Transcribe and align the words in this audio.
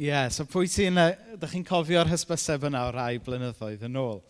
Ie, 0.00 0.06
yeah, 0.08 0.30
so 0.32 0.46
pwy 0.48 0.64
sy'n... 0.64 0.96
Ydych 1.34 1.50
chi'n 1.52 1.64
cofio'r 1.68 2.08
hysbyseb 2.08 2.62
yna 2.70 2.86
o 2.88 2.92
rai 2.94 3.18
blynyddoedd 3.20 3.82
yn 3.84 3.98
ôl. 4.00 4.22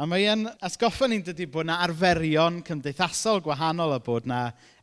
A 0.00 0.06
mae 0.08 0.24
e'n 0.32 0.46
atgoffa 0.64 1.04
ni'n 1.10 1.20
dydi 1.26 1.44
bod 1.44 1.66
yna 1.66 1.74
arferion 1.84 2.62
cymdeithasol 2.64 3.42
gwahanol 3.44 3.92
a 3.92 3.98
bod 4.00 4.24
yna 4.24 4.38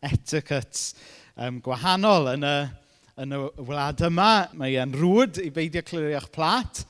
etiquette 0.05 0.93
um, 1.41 1.57
gwahanol 1.65 2.29
yn 2.35 2.45
y, 2.45 2.51
yn 3.23 3.33
y 3.33 3.39
wlad 3.65 4.03
yma. 4.05 4.27
Mae 4.59 4.75
e'n 4.77 4.93
rwyd 4.93 5.39
i 5.41 5.49
beidio 5.55 5.81
clirio'ch 5.87 6.27
plat, 6.35 6.83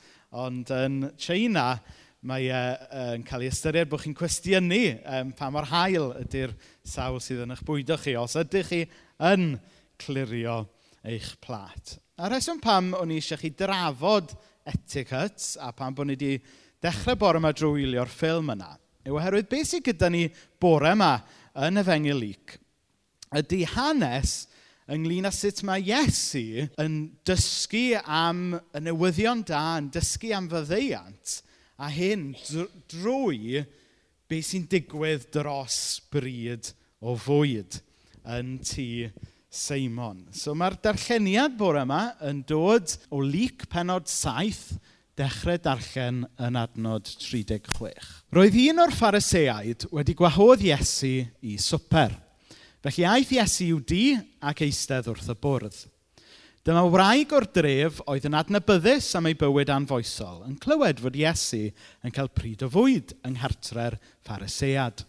ond 0.44 0.68
yn 0.76 0.98
China 1.16 1.70
mae 2.28 2.50
e, 2.52 2.60
e'n 3.00 3.24
cael 3.30 3.46
ei 3.46 3.48
ystyried 3.54 3.88
bod 3.88 4.02
chi'n 4.02 4.18
cwestiynu 4.18 4.82
um, 4.98 5.30
pa 5.38 5.48
mor 5.54 5.70
hael 5.72 6.10
ydy'r 6.20 6.52
sawl 6.84 7.16
sydd 7.24 7.46
yn 7.46 7.56
eich 7.56 7.64
bwydo 7.64 7.96
chi 8.04 8.12
os 8.20 8.36
ydych 8.44 8.74
chi 8.74 8.82
yn 9.30 9.54
clirio 10.04 10.66
eich 11.00 11.32
plat. 11.40 11.96
A 12.18 12.26
rheswm 12.26 12.58
pam 12.58 12.88
o'n 12.98 13.12
i 13.14 13.20
eisiau 13.20 13.38
chi 13.38 13.52
drafod 13.54 14.32
etiquette 14.66 15.52
a 15.62 15.70
pam 15.70 15.94
bod 15.94 16.08
ni 16.08 16.16
wedi 16.16 16.40
dechrau 16.82 17.14
bore 17.20 17.38
yma 17.38 17.52
drwy 17.54 17.84
wylio'r 17.84 18.10
ffilm 18.10 18.50
yna 18.56 18.72
yw 19.06 19.20
oherwydd 19.20 19.46
beth 19.52 19.68
sydd 19.70 19.84
gyda 19.86 20.10
ni 20.10 20.24
bore 20.58 20.90
yma 20.96 21.12
yn 21.68 21.78
y 21.78 21.84
Fengil 21.86 22.18
Luc 22.18 22.56
ydy 23.38 23.60
hanes 23.70 24.34
ynglyn 24.90 25.30
â 25.30 25.32
sut 25.36 25.62
mae 25.68 25.84
Iesu 25.86 26.66
yn 26.82 26.98
dysgu 27.28 28.00
am 28.02 28.42
y 28.56 28.82
newyddion 28.82 29.46
da, 29.46 29.62
yn 29.78 29.90
dysgu 29.94 30.34
am 30.34 30.50
fyddeiant, 30.50 31.38
a 31.78 31.86
hyn 31.92 32.32
drwy 32.90 33.62
beth 34.26 34.50
sy'n 34.50 34.66
digwydd 34.72 35.30
dros 35.38 36.00
bryd 36.10 36.72
o 36.98 37.14
fwyd 37.14 37.78
yn 38.26 38.56
tŷ 38.66 38.88
Seimon. 39.48 40.26
So 40.36 40.52
mae'r 40.56 40.76
darlleniad 40.84 41.56
bore 41.56 41.80
yma 41.86 42.12
yn 42.28 42.42
dod 42.48 42.92
o 43.08 43.22
lyc 43.24 43.64
penod 43.72 44.08
saith 44.12 44.76
dechrau 45.18 45.58
darllen 45.64 46.22
yn 46.44 46.58
adnod 46.60 47.08
36. 47.08 48.08
Roedd 48.36 48.58
un 48.68 48.82
o'r 48.84 48.94
phariseaid 48.94 49.88
wedi 49.94 50.14
gwahodd 50.18 50.62
Iesu 50.68 51.14
i 51.42 51.56
swper. 51.58 52.14
Felly 52.84 53.06
aeth 53.08 53.32
Iesu 53.34 53.70
i'w 53.72 53.80
di 53.88 54.02
ac 54.44 54.62
eistedd 54.66 55.08
wrth 55.10 55.32
y 55.32 55.38
bwrdd. 55.42 55.80
Dyma 56.68 56.84
wraig 56.92 57.30
o'r 57.32 57.46
dref 57.48 58.02
oedd 58.04 58.26
yn 58.28 58.36
adnabyddus 58.36 59.08
am 59.16 59.30
ei 59.30 59.36
bywyd 59.38 59.70
anfoesol 59.72 60.42
yn 60.44 60.58
clywed 60.60 61.00
fod 61.00 61.16
Iesu 61.16 61.70
yn 62.04 62.12
cael 62.14 62.28
pryd 62.28 62.66
o 62.66 62.68
fwyd 62.74 63.16
yng 63.24 63.38
nghartre'r 63.38 63.96
pharisead. 64.28 65.06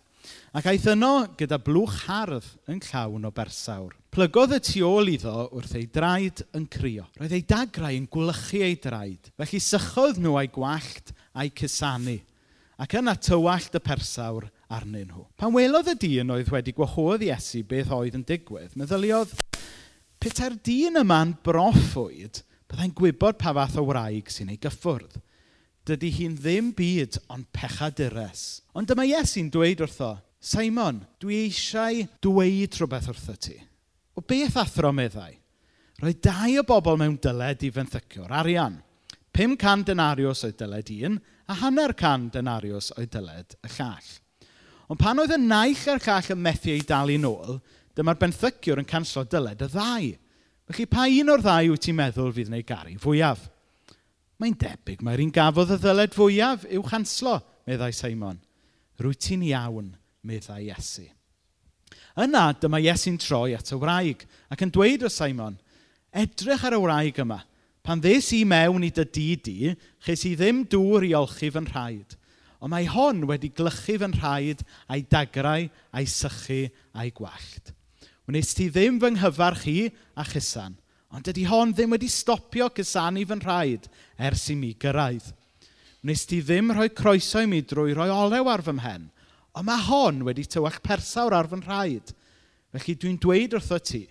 Ac 0.50 0.66
aeth 0.66 0.88
yno 0.96 1.28
gyda 1.38 1.60
blwch 1.62 2.08
hardd 2.08 2.46
yn 2.72 2.80
llawn 2.82 3.28
o 3.28 3.30
bersawr. 3.34 3.92
Plygodd 4.10 4.56
y 4.56 4.58
tu 4.66 4.80
ôl 4.88 5.12
iddo 5.12 5.44
wrth 5.54 5.76
ei 5.78 5.84
draed 5.94 6.42
yn 6.58 6.64
crio. 6.74 7.04
Roedd 7.20 7.36
ei 7.38 7.44
dagrau 7.46 7.94
yn 7.94 8.08
gwlychu 8.10 8.64
ei 8.66 8.80
draed. 8.82 9.30
Felly 9.38 9.60
sychodd 9.62 10.18
nhw 10.18 10.40
a'i 10.40 10.50
gwallt 10.50 11.12
a'i 11.38 11.52
cusanu, 11.54 12.16
ac 12.82 12.96
yna 12.98 13.14
tywallt 13.22 13.78
y 13.78 13.82
persawr 13.86 14.48
arnyn 14.74 15.12
nhw. 15.12 15.28
Pan 15.38 15.54
welodd 15.54 15.92
y 15.94 15.96
dyn 16.02 16.34
oedd 16.34 16.50
wedi 16.56 16.74
gwahodd 16.74 17.28
Iesu 17.28 17.62
beth 17.70 17.92
oedd 17.94 18.18
yn 18.18 18.24
digwydd, 18.26 18.74
meddyliodd, 18.80 19.36
petai'r 20.18 20.56
dyn 20.66 20.98
yma'n 21.04 21.36
broffwyd, 21.46 22.42
byddai'n 22.72 22.96
gwybod 22.98 23.38
pa 23.38 23.54
fath 23.54 23.78
o 23.78 23.84
wraig 23.86 24.34
sy'n 24.34 24.50
ei 24.56 24.58
gyffwrdd. 24.66 25.22
Dydy 25.86 26.10
hi'n 26.18 26.34
ddim 26.42 26.74
byd 26.78 27.20
ond 27.30 27.46
pechadurus. 27.54 28.64
Ond 28.74 28.90
dyma 28.90 29.06
Iesu'n 29.06 29.54
dweud 29.54 29.86
wrtho, 29.86 30.10
Simon, 30.40 31.02
dwi 31.20 31.44
eisiau 31.50 32.06
dweud 32.24 32.78
rhywbeth 32.80 33.10
wrtho 33.12 33.36
ti. 33.36 33.58
O 34.16 34.24
beth 34.24 34.56
athro 34.62 34.94
meddai? 34.96 35.34
Roedd 36.00 36.22
dau 36.24 36.62
o 36.62 36.64
bobl 36.64 36.96
mewn 37.00 37.18
dyled 37.20 37.66
i 37.68 37.72
fenthyciwr, 37.76 38.32
arian. 38.32 38.78
500 39.36 39.84
denarios 39.92 40.46
oedd 40.48 40.56
dyled 40.62 40.94
un, 41.10 41.20
a 41.52 41.58
hanner 41.60 41.94
can 42.00 42.30
denarios 42.32 42.94
oedd 42.96 43.12
dyled 43.18 43.58
y 43.60 43.74
llall. 43.76 44.10
Ond 44.90 45.00
pan 45.04 45.20
oedd 45.20 45.36
y 45.36 45.42
naill 45.44 45.86
a'r 45.92 46.02
llall 46.08 46.34
yn 46.34 46.42
methu 46.48 46.72
ei 46.72 46.88
dal 46.88 47.12
i 47.12 47.20
nôl, 47.20 47.60
dyma'r 48.00 48.20
benthyciwr 48.24 48.80
yn 48.80 48.88
canslo 48.88 49.26
dyled 49.28 49.68
y 49.68 49.72
ddau. 49.76 50.10
Felly 50.70 50.88
pa 50.88 51.08
un 51.20 51.36
o'r 51.36 51.44
ddau 51.44 51.74
wyt 51.74 51.84
ti'n 51.84 52.00
meddwl 52.00 52.32
fydd 52.34 52.52
yn 52.54 52.60
ei 52.62 52.68
garu 52.68 52.96
fwyaf? 53.04 53.44
Mae'n 54.40 54.56
debyg, 54.56 55.04
mae'r 55.04 55.26
un 55.26 55.36
gafodd 55.36 55.76
y 55.76 55.82
ddyled 55.84 56.16
fwyaf 56.16 56.64
i'w 56.72 56.84
chanslo, 56.88 57.42
meddai 57.68 57.92
Simon. 57.92 58.40
Rwyt 59.04 59.20
ti'n 59.26 59.44
iawn, 59.50 59.98
meddai 60.24 60.68
Iesu. 60.68 61.08
Yna, 62.20 62.50
dyma 62.60 62.80
Iesu'n 62.84 63.20
troi 63.22 63.54
at 63.58 63.72
y 63.72 63.78
wraig 63.80 64.26
ac 64.52 64.64
yn 64.66 64.74
dweud 64.74 65.06
o 65.08 65.12
Simon, 65.14 65.58
edrych 66.12 66.66
ar 66.68 66.76
y 66.76 66.82
wraig 66.84 67.22
yma. 67.24 67.42
Pan 67.86 68.02
ddes 68.04 68.34
i 68.36 68.44
mewn 68.46 68.84
i 68.86 68.92
dy 68.94 69.06
di 69.08 69.28
di, 69.40 69.74
ches 70.04 70.26
i 70.28 70.36
ddim 70.38 70.66
dŵr 70.70 71.08
i 71.08 71.14
olchi 71.18 71.50
fy 71.54 71.64
nhraed. 71.64 72.18
Ond 72.60 72.74
mae 72.74 72.90
hon 72.92 73.24
wedi 73.30 73.54
glychu 73.56 73.96
fy 74.02 74.10
nhraed 74.12 74.66
a'i 74.92 75.06
dagrau, 75.08 75.70
a'i 75.96 76.10
sychu, 76.10 76.66
a'i 76.94 77.14
gwallt. 77.16 77.72
Wnes 78.30 78.52
ti 78.54 78.68
ddim 78.70 79.00
fy 79.02 79.14
nghyfarch 79.16 79.66
i 79.72 79.78
a 80.20 80.26
chysan, 80.28 80.76
ond 81.10 81.26
dydy 81.26 81.48
hon 81.50 81.72
ddim 81.74 81.96
wedi 81.96 82.12
stopio 82.12 82.68
cysanu 82.76 83.24
fy 83.26 83.40
nhraed 83.40 83.88
ers 84.28 84.50
i 84.52 84.58
mi 84.60 84.76
gyrraedd. 84.76 85.32
Wnes 86.04 86.28
ti 86.28 86.44
ddim 86.44 86.76
rhoi 86.76 86.92
croeso 86.96 87.42
i 87.42 87.48
mi 87.50 87.64
drwy 87.64 87.96
roi 87.98 88.12
olew 88.12 88.52
ar 88.52 88.62
fy 88.68 88.76
mhen, 88.76 89.08
Ond 89.58 89.66
mae 89.66 89.82
hon 89.88 90.24
wedi 90.28 90.46
tywach 90.46 90.80
persawr 90.86 91.36
ar 91.36 91.50
fy 91.50 91.60
nhraed. 91.60 92.14
Felly 92.74 92.96
dwi'n 93.02 93.18
dweud 93.22 93.56
wrtho 93.58 93.80
ti, 93.82 94.04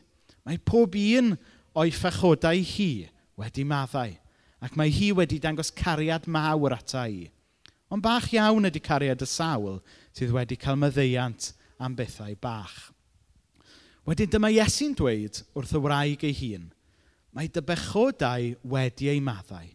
mae 0.42 0.58
pob 0.58 0.96
un 0.98 1.36
o'i 1.78 1.92
phachodau 1.94 2.58
hi 2.72 3.06
wedi 3.38 3.62
maddau, 3.62 4.16
ac 4.58 4.74
mae 4.74 4.90
hi 4.90 5.12
wedi 5.14 5.38
dangos 5.38 5.70
cariad 5.70 6.26
mawr 6.26 6.74
ata 6.74 7.06
i. 7.06 7.28
Ond 7.88 8.02
bach 8.04 8.26
iawn 8.34 8.66
ydy 8.68 8.82
cariad 8.82 9.22
y 9.22 9.28
sawl 9.30 9.78
sydd 10.10 10.34
wedi 10.34 10.58
cael 10.60 10.80
myddeiant 10.80 11.52
am 11.78 11.94
bethau 11.96 12.34
bach. 12.42 12.90
Wedyn 14.08 14.30
dyma 14.32 14.50
Iesu'n 14.50 14.96
dweud 14.98 15.42
wrth 15.54 15.76
y 15.76 15.80
wraig 15.84 16.26
ei 16.26 16.34
hun, 16.34 16.66
mae 17.32 17.48
dy 17.52 17.62
bechodau 17.62 18.54
wedi 18.74 19.10
ei 19.12 19.22
maddau. 19.22 19.68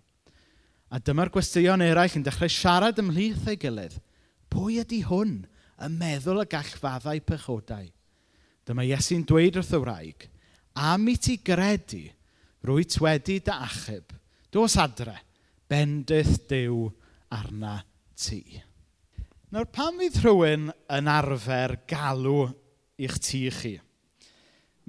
A 0.94 1.00
dyma'r 1.00 1.32
gwestiwn 1.34 1.82
eraill 1.86 2.20
yn 2.20 2.26
dechrau 2.26 2.52
siarad 2.52 3.00
ymhlith 3.02 3.48
ei 3.50 3.58
gilydd. 3.62 3.96
Pwy 4.54 4.82
ydy 4.84 5.00
hwn? 5.08 5.46
yn 5.82 5.98
meddwl 5.98 6.44
y 6.44 6.48
gallfaddau 6.52 7.22
pechodau. 7.26 7.88
Dyma 8.64 8.86
Iesu'n 8.88 9.26
dweud 9.28 9.58
wrth 9.60 9.74
y 9.76 9.80
wraig, 9.82 10.28
am 10.80 11.08
i 11.12 11.18
ti 11.20 11.38
gredu, 11.44 12.06
rwyt 12.64 13.00
wedi 13.04 13.40
dy 13.44 13.54
achub, 13.54 14.14
dos 14.54 14.78
adre, 14.80 15.18
bendith 15.68 16.46
Dyw 16.50 16.86
arna 17.34 17.80
ti. 18.16 18.44
Nawr, 19.54 19.68
pam 19.70 20.00
fydd 20.02 20.22
rhywun 20.24 20.70
yn 20.96 21.10
arfer 21.12 21.76
galw 21.90 22.48
i'ch 23.04 23.20
tŷ 23.22 23.42
chi? 23.54 23.74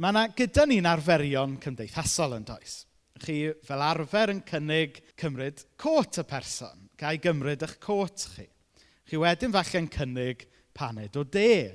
Mae 0.01 0.11
yna 0.11 0.25
gyda 0.35 0.65
ni'n 0.67 0.89
arferion 0.91 1.59
cymdeithasol 1.63 2.39
yn 2.39 2.47
does. 2.49 2.81
Chi 3.23 3.37
fel 3.63 3.83
arfer 3.85 4.33
yn 4.33 4.41
cynnig 4.47 5.03
cymryd 5.21 5.63
cot 5.79 6.19
y 6.19 6.25
person, 6.27 6.89
gael 6.99 7.21
gymryd 7.23 7.63
eich 7.67 7.77
cot 7.83 8.25
chi. 8.35 8.49
Chi 9.05 9.21
wedyn 9.21 9.53
falle'n 9.55 9.91
cynnig 9.93 10.47
paned 10.77 11.17
o 11.17 11.25
de. 11.25 11.71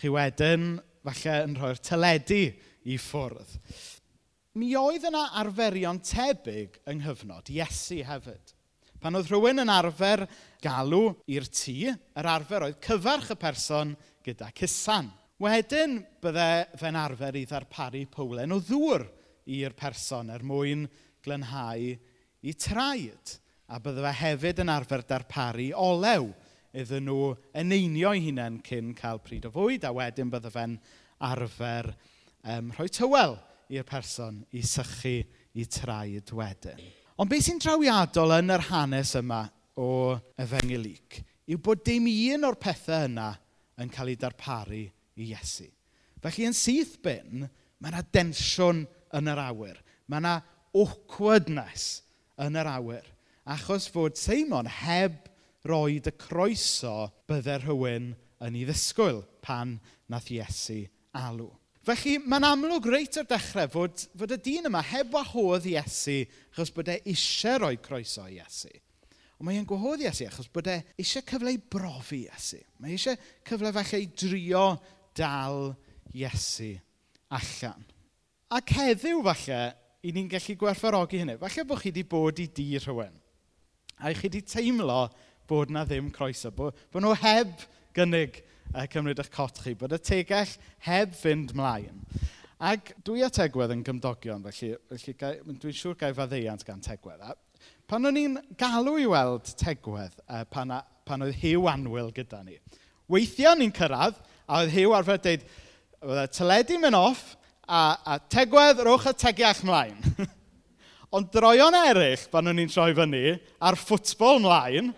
Chi 0.00 0.10
wedyn, 0.10 0.74
falle, 1.04 1.36
yn 1.46 1.58
rhoi'r 1.58 1.80
teledu 1.84 2.42
i 2.90 2.98
ffwrdd. 3.00 3.58
Mi 4.58 4.70
oedd 4.78 5.06
yna 5.08 5.24
arferion 5.40 5.98
tebyg 6.04 6.78
yng 6.90 7.00
nghyfnod 7.02 7.50
Iesu 7.50 8.00
hefyd. 8.06 8.52
Pan 9.02 9.18
oedd 9.18 9.28
rhywun 9.28 9.60
yn 9.64 9.72
arfer 9.72 10.22
galw 10.64 11.10
i'r 11.28 11.48
tŷ, 11.50 11.74
yr 11.92 12.28
arfer 12.30 12.68
oedd 12.68 12.78
cyfarch 12.84 13.34
y 13.34 13.38
person 13.40 13.92
gyda 14.24 14.48
cysan. 14.56 15.10
Wedyn 15.42 15.98
bydde 16.22 16.78
fe'n 16.80 16.96
arfer 16.96 17.36
i 17.36 17.44
ddarparu 17.50 18.04
powlen 18.14 18.54
o 18.54 18.60
ddŵr 18.62 19.04
i'r 19.58 19.74
person 19.76 20.30
er 20.32 20.44
mwyn 20.46 20.86
glynhau 21.24 21.90
i 22.44 22.54
traed. 22.54 23.34
A 23.68 23.80
bydde 23.82 24.06
fe 24.06 24.14
hefyd 24.22 24.62
yn 24.64 24.72
arfer 24.72 25.02
darparu 25.08 25.72
olew 25.76 26.30
iddyn 26.74 27.06
nhw 27.08 27.32
eneinio'i 27.56 28.22
hunain 28.26 28.58
cyn 28.66 28.92
cael 28.98 29.20
pryd 29.22 29.46
o 29.48 29.52
fwyd, 29.54 29.86
a 29.86 29.92
wedyn 29.94 30.32
bydde 30.32 30.52
fe'n 30.54 30.76
arfer 31.24 31.92
um, 32.42 32.72
rhoi 32.74 32.90
tywel 32.92 33.38
i'r 33.72 33.86
person 33.88 34.42
i 34.52 34.62
sychu 34.66 35.20
i 35.54 35.66
traed 35.70 36.32
wedyn. 36.34 36.80
Ond 37.18 37.30
beth 37.30 37.46
sy'n 37.46 37.62
drawiadol 37.62 38.34
yn 38.40 38.50
yr 38.50 38.66
hanes 38.72 39.14
yma 39.20 39.44
o 39.78 40.16
efengilic 40.40 41.20
yw 41.50 41.60
bod 41.62 41.82
dim 41.86 42.06
un 42.08 42.46
o'r 42.48 42.58
pethau 42.60 43.06
yna 43.08 43.30
yn 43.80 43.90
cael 43.92 44.12
ei 44.12 44.18
darparu 44.18 44.80
i 44.82 45.28
Iesu. 45.28 45.66
Felly 46.24 46.48
yn 46.48 46.56
syth 46.56 46.96
bin, 47.04 47.44
mae 47.78 47.92
yna 47.92 48.02
densiwn 48.14 48.84
yn 49.14 49.30
yr 49.30 49.42
awyr. 49.44 49.76
Mae 50.08 50.22
yna 50.22 50.38
awkwardness 50.74 52.00
yn 52.40 52.56
yr 52.58 52.70
awyr. 52.70 53.06
Achos 53.44 53.90
fod 53.92 54.16
Seimon 54.18 54.70
heb 54.80 55.28
roed 55.68 56.08
y 56.10 56.14
croeso 56.20 56.94
byddai 57.28 57.60
rhywun 57.62 58.12
yn 58.44 58.56
ei 58.58 58.64
ddisgwyl 58.68 59.22
pan 59.44 59.76
nath 60.12 60.30
Iesu 60.32 60.82
alw. 61.16 61.50
Felly, 61.84 62.16
mae'n 62.24 62.46
amlwg 62.48 62.86
reit 62.88 63.18
o'r 63.20 63.28
dechrau 63.28 63.68
fod, 63.72 64.06
fod 64.16 64.32
y 64.32 64.38
dyn 64.40 64.70
yma 64.70 64.80
heb 64.88 65.12
wahodd 65.12 65.68
Iesu 65.68 66.22
achos 66.52 66.72
bod 66.72 66.88
e 66.92 66.98
eisiau 67.12 67.60
rhoi 67.60 67.76
croeso 67.84 68.24
i 68.28 68.38
Iesu. 68.38 68.72
Ond 69.36 69.48
mae 69.48 69.58
e'n 69.60 69.68
gwahodd 69.68 70.04
Iesu 70.04 70.28
achos 70.28 70.48
bod 70.52 70.70
e 70.72 70.78
eisiau 70.96 71.26
cyfle 71.28 71.52
i 71.52 71.60
brofi 71.60 72.22
Iesu. 72.24 72.62
Mae 72.80 72.96
eisiau 72.96 73.20
cyfle 73.44 73.72
falle 73.76 74.00
i 74.00 74.08
drio 74.16 74.66
dal 75.16 75.74
Iesu 76.16 76.72
allan. 77.34 77.84
Ac 78.54 78.72
heddiw 78.78 79.20
falle, 79.26 79.60
i 80.04 80.12
ni'n 80.12 80.28
gallu 80.28 80.56
gwerthfarogi 80.60 81.20
hynny. 81.22 81.36
Falle 81.40 81.64
bod 81.68 81.80
chi 81.80 81.90
wedi 81.92 82.04
bod 82.08 82.40
i 82.40 82.48
di 82.52 82.66
rhywun. 82.78 83.14
A 84.00 84.12
chi 84.12 84.28
wedi 84.28 84.42
teimlo 84.44 85.02
bod 85.50 85.72
na 85.74 85.84
ddim 85.86 86.10
croeso, 86.14 86.52
bod, 86.54 86.78
bod 86.92 87.04
nhw 87.04 87.14
heb 87.22 87.52
gynnig 87.96 88.40
uh, 88.72 88.84
cymryd 88.90 89.20
eich 89.22 89.32
cotchi, 89.34 89.74
bod 89.78 89.94
y 89.94 90.00
tegell 90.02 90.56
heb 90.86 91.14
fynd 91.18 91.54
mlaen. 91.56 92.02
Ac 92.64 92.94
dwi 93.04 93.24
a 93.26 93.30
tegwedd 93.34 93.74
yn 93.74 93.82
gymdogion, 93.84 94.44
felly, 94.46 94.74
felly 94.88 95.14
dwi'n 95.60 95.76
siŵr 95.76 95.98
gael 96.00 96.16
faddeiant 96.16 96.64
gan 96.66 96.82
tegwedd. 96.84 97.20
A 97.20 97.34
pan 97.90 98.08
o'n 98.08 98.18
i'n 98.18 98.38
galw 98.60 98.96
i 99.02 99.06
weld 99.10 99.50
tegwedd 99.60 100.16
uh, 100.24 100.44
pan, 100.48 100.72
a, 100.72 100.80
pan 101.04 101.26
oedd 101.26 101.36
hiw 101.42 101.66
Anwyl 101.68 102.12
gyda 102.14 102.40
ni, 102.44 102.56
weithiau 103.10 103.58
ni'n 103.58 103.74
cyrraedd, 103.74 104.16
a 104.48 104.62
oedd 104.62 104.72
hiw 104.74 104.94
arfer 104.96 105.20
dweud, 105.20 105.44
oedd 106.04 106.20
y 106.20 106.24
e, 106.24 106.32
teledu 106.36 106.78
mynd 106.80 106.98
off, 106.98 107.34
a, 107.64 107.96
a 108.04 108.18
tegwedd, 108.32 108.82
rwch 108.84 109.10
y 109.10 109.14
tegiach 109.20 109.62
mlaen. 109.64 110.00
Ond 111.14 111.30
droion 111.32 111.76
eraill, 111.78 112.24
pan 112.32 112.50
o'n 112.50 112.60
i'n 112.60 112.72
troi 112.72 112.92
fyny, 112.96 113.36
a'r 113.62 113.78
ffwtbol 113.78 114.42
mlaen, 114.44 114.92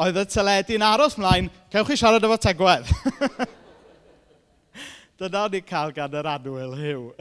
oedd 0.00 0.18
y 0.18 0.24
teledu'n 0.26 0.86
aros 0.86 1.18
mlaen, 1.20 1.50
cewch 1.72 1.92
chi 1.92 1.98
siarad 1.98 2.24
efo 2.26 2.38
tegwedd. 2.42 2.90
Dyna 5.20 5.44
ni'n 5.50 5.68
cael 5.68 5.92
gan 5.94 6.16
yr 6.18 6.26
anwyl 6.26 6.74
hiw. 6.78 7.04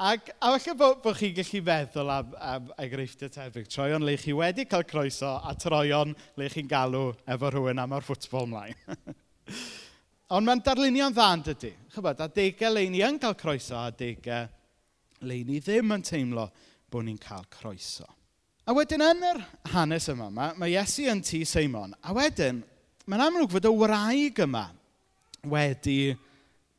Ac, 0.00 0.30
a 0.40 0.54
falle 0.54 0.74
bod, 0.80 1.02
bo 1.04 1.12
chi'n 1.12 1.34
gallu 1.36 1.60
feddwl 1.66 2.12
am, 2.14 2.30
am 2.40 2.70
enghreifftiau 2.80 3.32
tebyg. 3.34 3.66
Troion 3.68 4.06
le 4.08 4.14
chi 4.16 4.32
wedi 4.32 4.64
cael 4.64 4.86
croeso 4.88 5.34
a 5.44 5.52
troion 5.60 6.14
le 6.40 6.48
chi'n 6.48 6.70
galw 6.70 7.10
efo 7.28 7.50
rhywun 7.52 7.82
am 7.82 7.92
o'r 7.98 8.06
ffwtbol 8.06 8.48
mlaen. 8.48 8.96
Ond 10.32 10.46
mae'n 10.46 10.62
darlunio'n 10.64 11.12
dda 11.12 11.26
yn 11.36 11.44
dydy. 11.50 11.74
Chybod, 11.92 12.22
adegau 12.24 12.72
le 12.72 12.86
ni 12.88 13.04
yn 13.04 13.20
cael 13.20 13.36
croeso 13.36 13.76
a 13.76 13.90
adegau 13.90 14.48
le 15.28 15.36
ni 15.44 15.60
ddim 15.60 15.92
yn 15.98 16.06
teimlo 16.06 16.48
bod 16.88 17.04
ni'n 17.04 17.20
cael 17.20 17.44
croeso. 17.52 18.08
A 18.70 18.74
wedyn 18.76 19.02
yn 19.02 19.24
yr 19.26 19.38
hanes 19.72 20.04
yma, 20.12 20.28
mae, 20.30 20.52
mae 20.54 20.70
Iesu 20.76 21.08
yn 21.10 21.18
tŷ 21.26 21.40
Seimon. 21.48 21.90
A 22.06 22.12
wedyn, 22.14 22.60
mae'n 23.10 23.24
amlwg 23.24 23.50
fod 23.50 23.66
y 23.66 23.72
wraig 23.74 24.38
yma 24.44 24.68
wedi 25.50 26.12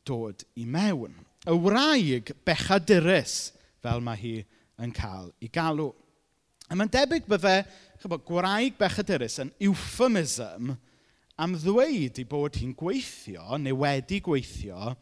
dod 0.08 0.40
i 0.56 0.64
mewn. 0.64 1.12
Y 1.44 1.56
wraig 1.66 2.32
bechadurus 2.48 3.50
fel 3.84 4.00
mae 4.00 4.16
hi 4.22 4.32
yn 4.80 4.96
cael 4.96 5.28
ei 5.44 5.52
galw. 5.52 5.90
A 6.72 6.78
mae'n 6.80 6.94
debyg 6.96 7.28
byddai 7.28 7.58
chybod, 8.00 8.24
gwraig 8.24 8.80
bechadurus 8.80 9.36
yn 9.44 9.52
euphemism 9.60 10.72
am 11.44 11.60
ddweud 11.60 12.22
i 12.24 12.28
bod 12.30 12.56
hi'n 12.56 12.72
gweithio 12.72 13.60
neu 13.60 13.82
wedi 13.84 14.24
gweithio 14.24 14.94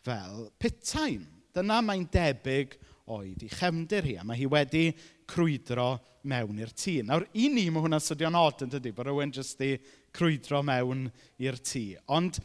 fel 0.00 0.46
pitain. 0.56 1.28
Dyna 1.52 1.82
mae'n 1.84 2.08
debyg 2.08 2.78
oedd 3.12 3.44
i 3.44 3.52
chefndir 3.52 4.08
hi, 4.08 4.16
a 4.16 4.24
mae 4.24 4.40
hi 4.40 4.48
wedi 4.48 4.86
crwydro 5.28 5.98
mewn 6.28 6.60
i'r 6.60 6.72
tŷ. 6.74 6.98
Nawr, 7.08 7.24
i 7.32 7.48
ni 7.52 7.68
mae 7.72 7.84
hwnna'n 7.84 8.04
sydio'n 8.04 8.36
od 8.38 8.66
yn 8.66 8.72
dydy, 8.74 8.92
bod 8.96 9.08
rhywun 9.08 9.32
jyst 9.34 9.62
i 9.64 9.72
crwydro 10.14 10.60
mewn 10.66 11.06
i'r 11.42 11.58
tŷ. 11.60 11.84
Ond 12.14 12.40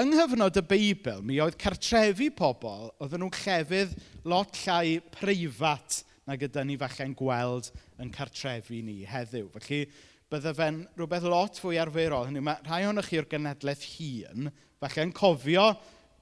yng 0.00 0.12
nghyfnod 0.12 0.60
y 0.60 0.64
Beibl, 0.72 1.22
mi 1.26 1.38
oedd 1.42 1.58
cartrefi 1.60 2.30
pobl, 2.34 2.90
oedden 3.00 3.24
nhw'n 3.24 3.38
llefydd 3.44 3.96
lot 4.28 4.60
llai 4.64 4.98
preifat 5.14 6.02
na 6.26 6.36
gyda 6.38 6.64
ni 6.66 6.78
falle'n 6.80 7.14
gweld 7.16 7.70
yn 8.02 8.12
cartrefi 8.14 8.82
ni 8.82 9.00
heddiw. 9.06 9.50
Felly, 9.54 9.84
bydde 10.32 10.54
fe'n 10.58 10.80
rhywbeth 10.98 11.28
lot 11.30 11.60
fwy 11.62 11.78
arferol. 11.78 12.26
Hynny, 12.26 12.42
mae 12.42 12.58
rhai 12.66 12.82
ohonych 12.86 13.12
chi 13.12 13.20
o'r 13.22 13.28
genedlaeth 13.30 13.84
hun, 13.94 14.50
falle'n 14.82 15.14
cofio 15.14 15.68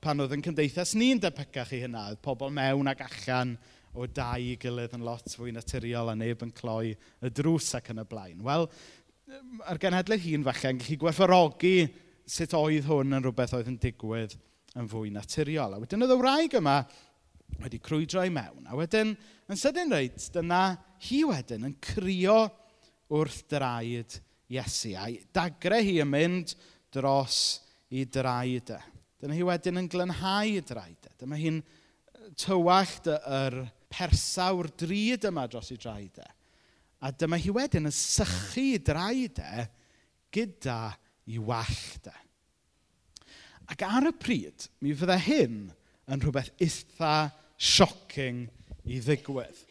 pan 0.04 0.20
oedd 0.20 0.34
yn 0.36 0.44
cymdeithas 0.44 0.92
ni'n 1.00 1.22
debygach 1.22 1.72
i 1.72 1.81
hynna, 1.86 2.10
oedd 2.12 2.20
pobl 2.25 2.52
mewn 2.52 2.90
ac 2.92 3.00
allan 3.06 3.54
o 3.94 4.06
dau 4.11 4.43
i 4.43 4.56
gilydd 4.61 4.96
yn 4.96 5.05
lot 5.06 5.37
fwy 5.38 5.52
naturiol 5.55 6.11
a 6.11 6.17
neb 6.19 6.43
yn 6.44 6.52
cloi 6.55 6.93
y 6.94 7.31
drws 7.31 7.75
ac 7.79 7.93
yn 7.94 8.02
y 8.02 8.06
blaen. 8.11 8.43
Wel, 8.44 8.67
ar 9.64 9.81
genhedlaeth 9.81 10.26
hun 10.26 10.46
falle 10.49 10.73
yn 10.75 10.81
gallu 10.82 10.99
gwerthorogi 11.05 11.76
sut 12.26 12.56
oedd 12.58 12.88
hwn 12.88 13.19
yn 13.19 13.25
rhywbeth 13.25 13.55
oedd 13.56 13.70
yn 13.70 13.81
digwydd 13.81 14.35
yn 14.81 14.91
fwy 14.91 15.12
naturiol. 15.14 15.76
A 15.76 15.81
wedyn 15.82 16.05
oedd 16.05 16.14
y 16.17 16.19
wraig 16.20 16.56
yma 16.58 16.81
wedi 17.62 17.79
crwydro 17.82 18.25
i 18.26 18.32
mewn. 18.35 18.67
A 18.67 18.76
wedyn, 18.79 19.14
yn 19.50 19.61
sydyn 19.61 19.93
reit, 19.94 20.26
dyna 20.35 20.62
hi 21.06 21.23
wedyn 21.29 21.69
yn 21.69 21.76
crio 21.85 22.38
wrth 23.14 23.44
draed 23.52 24.19
Iesu. 24.52 24.94
A 24.99 25.08
dagre 25.35 25.81
hi 25.85 26.00
yn 26.02 26.11
mynd 26.11 26.56
dros 26.94 27.38
i 27.94 28.05
draed 28.11 28.75
e. 28.75 28.81
Dyna 29.23 29.38
hi 29.38 29.46
wedyn 29.46 29.81
yn 29.81 29.88
glynhau 29.93 30.61
draed 30.67 31.08
e. 31.08 31.14
Dyma 31.23 31.38
hi'n 31.41 31.62
tywallt 32.41 33.08
yr 33.12 33.61
persawr 33.94 34.70
drud 34.81 35.29
yma 35.29 35.46
dros 35.50 35.70
ei 35.75 35.81
draed 35.81 36.20
e. 36.23 36.29
A 37.05 37.12
dyma 37.12 37.38
hi 37.38 37.52
wedyn 37.55 37.91
yn 37.91 37.94
sychu 37.94 38.64
ei 38.75 38.82
draed 38.82 39.41
e 39.43 39.67
gyda 40.35 40.94
i 41.31 41.38
wallt 41.38 42.11
e. 42.11 42.17
Ac 43.70 43.85
ar 43.87 44.11
y 44.11 44.12
pryd, 44.20 44.67
mi 44.85 44.93
fydde 44.96 45.17
hyn 45.25 45.58
yn 46.12 46.20
rhywbeth 46.20 46.52
eitha 46.62 47.31
siocing 47.56 48.44
i 48.85 49.00
ddigwydd. 49.00 49.62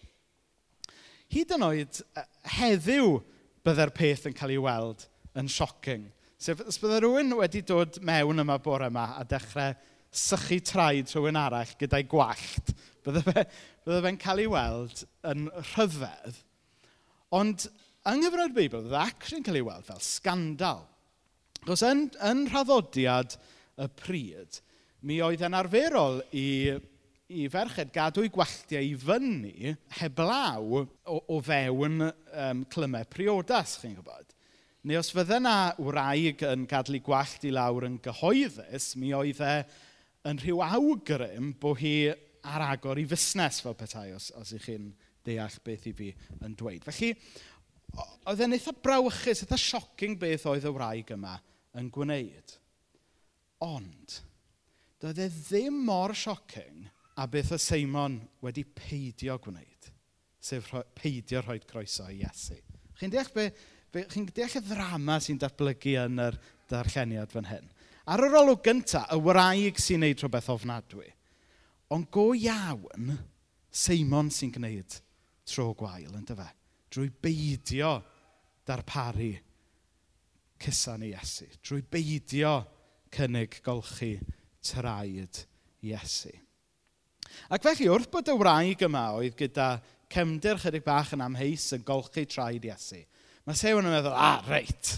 Hyd 1.33 1.53
yn 1.55 1.65
oed 1.67 1.99
e, 2.01 2.23
heddiw 2.57 3.19
bydde'r 3.65 3.93
peth 3.95 4.27
yn 4.29 4.37
cael 4.37 4.55
ei 4.55 4.61
weld 4.61 5.05
yn 5.37 5.49
siocing. 5.49 6.07
Sef, 6.41 6.63
os 6.67 6.79
bydde 6.81 7.03
rhywun 7.03 7.37
wedi 7.37 7.61
dod 7.65 7.99
mewn 8.05 8.41
yma 8.43 8.57
bore 8.61 8.89
yma 8.89 9.11
a 9.19 9.25
dechrau 9.27 9.75
sychu 10.13 10.59
traed 10.65 11.09
rhywun 11.13 11.39
arall 11.39 11.77
gyda'i 11.79 12.05
gwallt 12.09 12.73
Bydde 13.03 13.23
fe, 13.25 13.43
bydde 13.85 14.01
fe'n 14.05 14.19
cael 14.21 14.43
ei 14.43 14.49
weld 14.51 15.03
yn 15.29 15.47
rhyfedd. 15.73 16.39
Ond 17.35 17.67
yng 18.09 18.23
Nghyfrod 18.23 18.55
Beibl, 18.55 18.83
bydde 18.85 19.01
actio'n 19.01 19.45
cael 19.45 19.59
ei 19.59 19.65
weld 19.67 19.87
fel 19.87 20.01
scandal. 20.03 20.83
Gos 21.67 21.83
yn, 21.87 22.09
yn 22.23 22.45
rhaddodiad 22.51 23.37
y 23.79 23.87
pryd, 23.99 24.59
mi 25.07 25.19
oedd 25.23 25.43
yn 25.43 25.55
arferol 25.57 26.21
i, 26.35 26.75
i 27.31 27.47
ferched 27.51 27.93
gadw 27.95 28.25
i 28.27 28.31
gwalltiau 28.31 28.83
i 28.83 28.93
fyny 28.99 29.73
heblaw 29.99 30.67
o, 30.79 30.83
o 31.17 31.39
fewn 31.43 32.03
um, 32.03 32.63
clymau 32.71 33.07
priodas, 33.11 33.77
chi'n 33.81 33.95
gwybod. 33.97 34.29
Neu 34.83 34.99
os 34.99 35.13
fydde 35.15 35.39
na 35.39 35.71
wraig 35.79 36.43
yn 36.43 36.67
gadlu 36.67 36.99
gwallt 37.03 37.45
i 37.47 37.53
lawr 37.55 37.87
yn 37.87 38.01
gyhoeddus, 38.03 38.93
mi 38.99 39.13
oedd 39.15 39.39
e 39.39 39.55
yn 40.27 40.39
rhyw 40.43 40.59
awgrym 40.65 41.53
bod 41.59 41.79
hi 41.79 41.95
ar 42.43 42.65
agor 42.67 42.99
i 42.99 43.05
fusnes 43.07 43.61
fel 43.63 43.75
petai, 43.79 44.11
os, 44.15 44.29
os 44.39 44.51
ych 44.57 44.67
chi'n 44.67 44.91
deall 45.23 45.57
beth 45.63 45.87
i 45.87 45.93
fi 45.95 46.09
yn 46.43 46.55
dweud. 46.59 46.83
Felly, 46.83 47.13
oedd 48.27 48.43
e'n 48.43 48.55
eitha 48.57 48.73
brawychus, 48.83 49.43
eitha 49.45 49.59
shocking 49.59 50.17
beth 50.19 50.47
oedd 50.51 50.67
y 50.67 50.73
wraig 50.75 51.13
yma 51.15 51.37
yn 51.79 51.89
gwneud. 51.93 52.57
Ond, 53.63 54.17
doedd 54.99 55.21
e 55.23 55.29
ddim 55.31 55.79
mor 55.87 56.15
shocking 56.17 56.89
a 57.19 57.27
beth 57.29 57.53
o 57.55 57.61
Seimon 57.61 58.19
wedi 58.43 58.65
peidio 58.65 59.37
gwneud, 59.43 59.91
sef 60.43 60.73
peidio 60.97 61.43
rhoi 61.43 61.61
croeso 61.63 62.09
i 62.11 62.19
Iesu. 62.19 62.59
Chi'n 62.99 63.13
deall, 63.13 63.31
be, 63.33 63.47
be, 63.93 64.05
chi 64.11 64.25
deall 64.35 64.59
y 64.59 64.65
ddrama 64.67 65.21
sy'n 65.23 65.39
datblygu 65.39 65.95
yn 66.03 66.19
yr 66.27 66.37
darlleniad 66.71 67.31
fan 67.31 67.47
hyn? 67.47 67.71
Ar 68.11 68.19
yr 68.27 68.41
olwg 68.41 68.65
gyntaf, 68.65 69.07
y 69.15 69.21
wraig 69.23 69.79
sy'n 69.79 70.03
neud 70.03 70.19
rhywbeth 70.19 70.51
ofnadwy– 70.51 71.13
Ond 71.93 72.09
go 72.13 72.31
iawn, 72.33 73.13
Seimon 73.73 74.29
sy'n 74.33 74.53
gwneud 74.53 74.99
tro 75.49 75.71
gwael, 75.77 76.13
yn 76.17 76.25
dyfa? 76.25 76.47
Drwy 76.93 77.09
beidio 77.21 77.95
darparu 78.67 79.31
cysan 80.61 81.03
i 81.05 81.11
Iesu. 81.11 81.47
Drwy 81.61 81.83
beidio 81.89 82.53
cynnig 83.13 83.59
golchi 83.65 84.15
traed 84.63 85.43
Iesu. 85.85 86.33
Ac 87.53 87.65
felly 87.65 87.89
wrth 87.89 88.11
bod 88.13 88.29
y 88.29 88.37
wraig 88.37 88.85
yma 88.85 89.07
oedd 89.17 89.37
gyda 89.37 89.75
cefndir 90.13 90.61
chydig 90.61 90.85
bach 90.85 91.13
yn 91.15 91.25
amheus 91.25 91.71
yn 91.75 91.85
golchi 91.85 92.27
traed 92.29 92.65
Iesu, 92.69 93.01
mae 93.45 93.57
Seimon 93.57 93.89
yn 93.89 93.97
meddwl, 93.97 94.13
ah, 94.17 94.41
reit, 94.47 94.95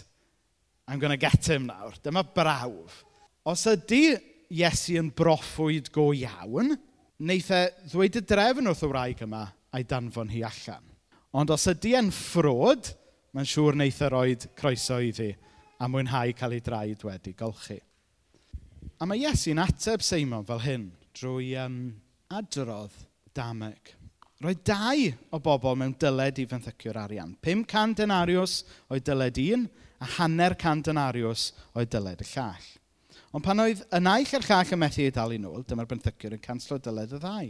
I'm 0.88 1.00
going 1.00 1.12
to 1.12 1.18
get 1.18 1.48
him 1.50 1.66
nawr. 1.66 1.96
Dyma 2.04 2.22
brawf. 2.36 3.04
Os 3.46 3.66
ydy 3.72 4.16
Iesu 4.54 5.00
yn 5.00 5.10
broffwyd 5.16 5.90
go 5.96 6.12
iawn, 6.14 6.76
wneith 7.22 7.52
e 7.56 7.62
ddweud 7.90 8.20
y 8.20 8.24
drefn 8.28 8.70
wrth 8.70 8.84
y 8.86 8.90
wraig 8.92 9.24
yma 9.26 9.46
a'i 9.74 9.88
danfon 9.88 10.32
hi 10.34 10.44
allan. 10.46 10.86
Ond 11.36 11.52
os 11.52 11.68
ydy 11.72 11.96
e'n 11.98 12.12
ffrod, 12.14 12.92
mae'n 13.36 13.50
siŵr 13.50 13.76
wneith 13.76 14.04
e 14.06 14.12
roed 14.12 14.48
croeso 14.60 15.02
iddi 15.04 15.32
a 15.80 15.90
mwynhau 15.92 16.32
cael 16.38 16.56
ei 16.56 16.64
draed 16.64 17.04
wedi 17.08 17.34
golchi. 17.36 17.80
A 19.02 19.08
mae 19.10 19.26
Iesu'n 19.26 19.60
ateb 19.60 20.04
Seimon 20.06 20.46
fel 20.48 20.62
hyn 20.64 20.86
drwy 21.18 21.52
um, 21.60 21.80
adrodd 22.32 22.96
dameg. 23.36 23.96
Roedd 24.44 24.64
dau 24.68 25.10
o 25.36 25.40
bobl 25.44 25.78
mewn 25.80 25.96
dyled 26.00 26.40
i 26.44 26.48
fenthycio'r 26.52 27.02
arian. 27.06 27.36
500 27.44 28.00
denarius 28.02 28.62
oedd 28.92 29.06
dyled 29.08 29.40
un 29.42 29.68
a 30.00 30.10
hanner 30.18 30.56
can 30.60 30.84
denarius 30.84 31.50
oedd 31.74 31.92
dyled 31.96 32.24
y 32.24 32.28
llall. 32.34 32.68
Ond 33.36 33.44
pan 33.44 33.60
oedd 33.60 33.82
y 33.92 34.00
naill 34.00 34.36
a'r 34.38 34.46
llall 34.48 34.70
yn 34.78 34.80
methu 34.80 35.04
ei 35.04 35.12
dal 35.12 35.34
i 35.36 35.38
nôl, 35.44 35.66
dyma'r 35.68 35.90
benthyciwr 35.92 36.38
yn 36.38 36.44
canslo 36.44 36.78
dyled 36.80 37.18
y 37.18 37.18
ddau. 37.20 37.50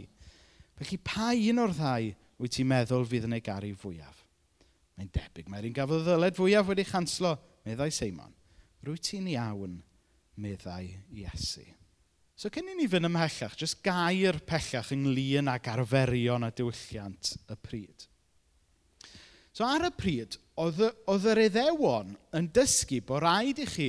Felly 0.80 0.96
pa 1.06 1.28
un 1.30 1.60
o'r 1.62 1.74
ddau 1.76 2.08
wyt 2.42 2.56
ti'n 2.56 2.66
meddwl 2.72 3.06
fydd 3.06 3.28
yn 3.28 3.36
ei 3.36 3.44
garu 3.44 3.70
fwyaf? 3.78 4.24
Mae'n 4.98 5.12
debyg, 5.14 5.46
mae'r 5.52 5.68
un 5.68 5.76
gafodd 5.76 6.02
y 6.02 6.08
ddyled 6.08 6.38
fwyaf 6.40 6.72
wedi 6.72 6.86
chanslo, 6.88 7.36
meddai 7.68 7.92
Seimon. 7.94 8.34
Rwyt 8.82 9.04
ti'n 9.12 9.28
iawn, 9.36 9.78
meddai 10.42 10.88
Iesu. 11.14 11.62
So 12.36 12.50
cyn 12.52 12.72
i 12.72 12.74
ni 12.76 12.88
fynd 12.90 13.06
ymhellach, 13.06 13.54
jyst 13.56 13.78
gair 13.86 14.40
pellach 14.48 14.90
ynglyn 14.96 15.52
ag 15.54 15.70
arferion 15.70 16.48
a 16.48 16.50
diwylliant 16.50 17.30
y 17.46 17.60
pryd. 17.62 18.08
So 19.54 19.64
ar 19.64 19.86
y 19.86 19.94
pryd, 19.94 20.34
oedd, 20.60 20.82
oedd 21.06 21.30
yr 21.30 21.44
eddewon 21.46 22.12
yn 22.36 22.50
dysgu 22.58 23.04
bod 23.06 23.22
rhaid 23.22 23.62
i 23.62 23.70
chi 23.70 23.88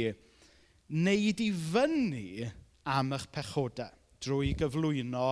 wneud 0.88 1.42
i 1.44 1.50
fyny 1.52 2.48
am 2.88 3.14
eich 3.16 3.28
pechodau 3.34 3.92
drwy 4.24 4.54
gyflwyno 4.58 5.30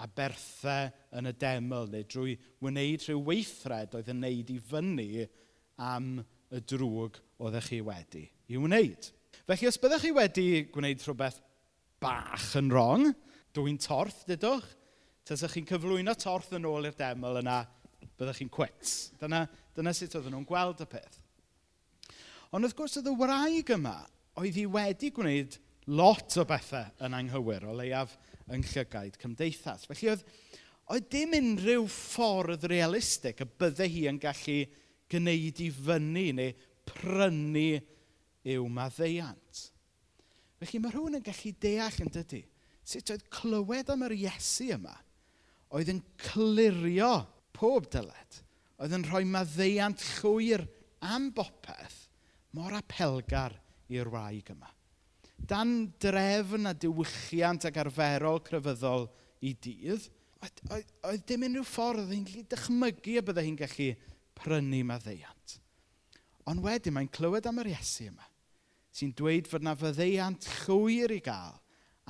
a 0.00 0.08
berthau 0.16 0.90
yn 1.18 1.28
y 1.28 1.32
deml 1.40 1.88
neu 1.92 2.04
drwy 2.08 2.34
wneud 2.64 3.06
rhyw 3.06 3.22
weithred 3.24 3.96
oedd 3.96 4.10
yn 4.12 4.20
wneud 4.20 4.52
i 4.52 4.58
fyny 4.70 5.08
am 5.80 6.12
y 6.50 6.60
drwg 6.72 7.16
oeddech 7.40 7.70
chi 7.72 7.80
wedi 7.84 8.26
i 8.50 8.60
wneud. 8.60 9.08
Felly, 9.48 9.70
os 9.70 9.80
byddech 9.80 10.04
chi 10.04 10.12
wedi 10.14 10.46
gwneud 10.74 11.02
rhywbeth 11.04 11.40
bach 12.02 12.52
yn 12.58 12.70
wrong, 12.72 13.10
dwi'n 13.56 13.80
torth, 13.82 14.24
dydwch, 14.28 14.68
tasach 15.26 15.56
chi'n 15.56 15.68
cyflwyno 15.68 16.14
torth 16.18 16.52
yn 16.56 16.68
ôl 16.68 16.88
i'r 16.88 16.96
deml 16.98 17.40
yna, 17.40 17.60
byddech 18.18 18.40
chi'n 18.40 18.52
cwits. 18.52 18.94
Dyna, 19.20 19.44
dyna 19.76 19.94
sut 19.96 20.16
oedden 20.18 20.36
nhw'n 20.36 20.48
gweld 20.48 20.82
y 20.84 20.88
peth. 20.90 21.20
Ond 22.50 22.66
wrth 22.66 22.76
gwrs, 22.76 22.98
oedd 23.00 23.12
y 23.12 23.14
wraig 23.20 23.72
yma 23.76 23.98
oedd 24.38 24.56
hi 24.56 24.66
wedi 24.70 25.10
gwneud 25.14 25.58
lot 25.90 26.36
o 26.38 26.44
bethau 26.46 27.06
yn 27.06 27.16
anghywir, 27.16 27.66
o 27.66 27.74
leiaf 27.74 28.14
yng 28.50 28.64
llygaid 28.66 29.18
cymdeithas. 29.20 29.86
Felly 29.90 30.12
oedd, 30.12 30.24
oedd 30.90 31.08
dim 31.12 31.34
unrhyw 31.38 31.86
ffordd 31.90 32.68
realistig 32.70 33.42
y 33.42 33.48
byddai 33.60 33.88
hi 33.90 34.06
yn 34.10 34.20
gallu 34.22 34.60
gwneud 35.10 35.64
i 35.64 35.68
fyny 35.74 36.28
neu 36.36 36.54
prynu 36.90 37.68
i'w 38.50 38.70
maddeiant. 38.70 39.66
Felly 40.60 40.80
mae 40.82 40.94
rhywun 40.94 41.18
yn 41.18 41.26
gallu 41.26 41.54
deall 41.62 42.02
yn 42.04 42.12
dydy 42.14 42.44
sut 42.90 43.12
oedd 43.14 43.26
clywed 43.32 43.90
am 43.92 44.04
yr 44.06 44.16
Iesu 44.16 44.70
yma 44.74 44.94
oedd 45.76 45.92
yn 45.92 46.00
clirio 46.18 47.12
pob 47.54 47.86
dyled, 47.92 48.38
oedd 48.80 48.94
yn 48.96 49.04
rhoi 49.06 49.22
maddeiant 49.28 50.02
llwyr 50.16 50.64
am 51.06 51.28
bopeth 51.36 52.06
mor 52.56 52.74
apelgar 52.74 53.54
i'r 53.90 54.10
wraig 54.10 54.52
yma. 54.54 54.70
Dan 55.40 55.90
drefn 56.00 56.68
a 56.70 56.74
diwylliant 56.76 57.66
ac 57.68 57.78
arferol 57.80 58.42
crefyddol 58.44 59.08
i 59.46 59.54
dydd, 59.56 60.08
oedd, 60.40 60.92
oedd, 61.08 61.24
dim 61.28 61.46
unrhyw 61.48 61.66
ffordd 61.66 62.04
oedd 62.04 62.14
hi'n 62.14 62.26
gallu 62.28 62.44
dychmygu 62.54 63.16
y 63.16 63.24
byddai 63.24 63.46
hi'n 63.46 63.58
gallu 63.60 63.88
prynu 64.40 64.82
maddeiant. 64.88 65.56
Ond 66.50 66.62
wedyn 66.64 66.96
mae'n 66.96 67.10
clywed 67.12 67.48
am 67.48 67.60
yr 67.62 67.72
Iesu 67.72 68.08
yma, 68.10 68.26
sy'n 68.96 69.14
dweud 69.16 69.48
fod 69.48 69.64
na 69.64 69.74
fyddeiant 69.78 70.48
llwyr 70.64 71.16
i 71.16 71.20
gael 71.24 71.58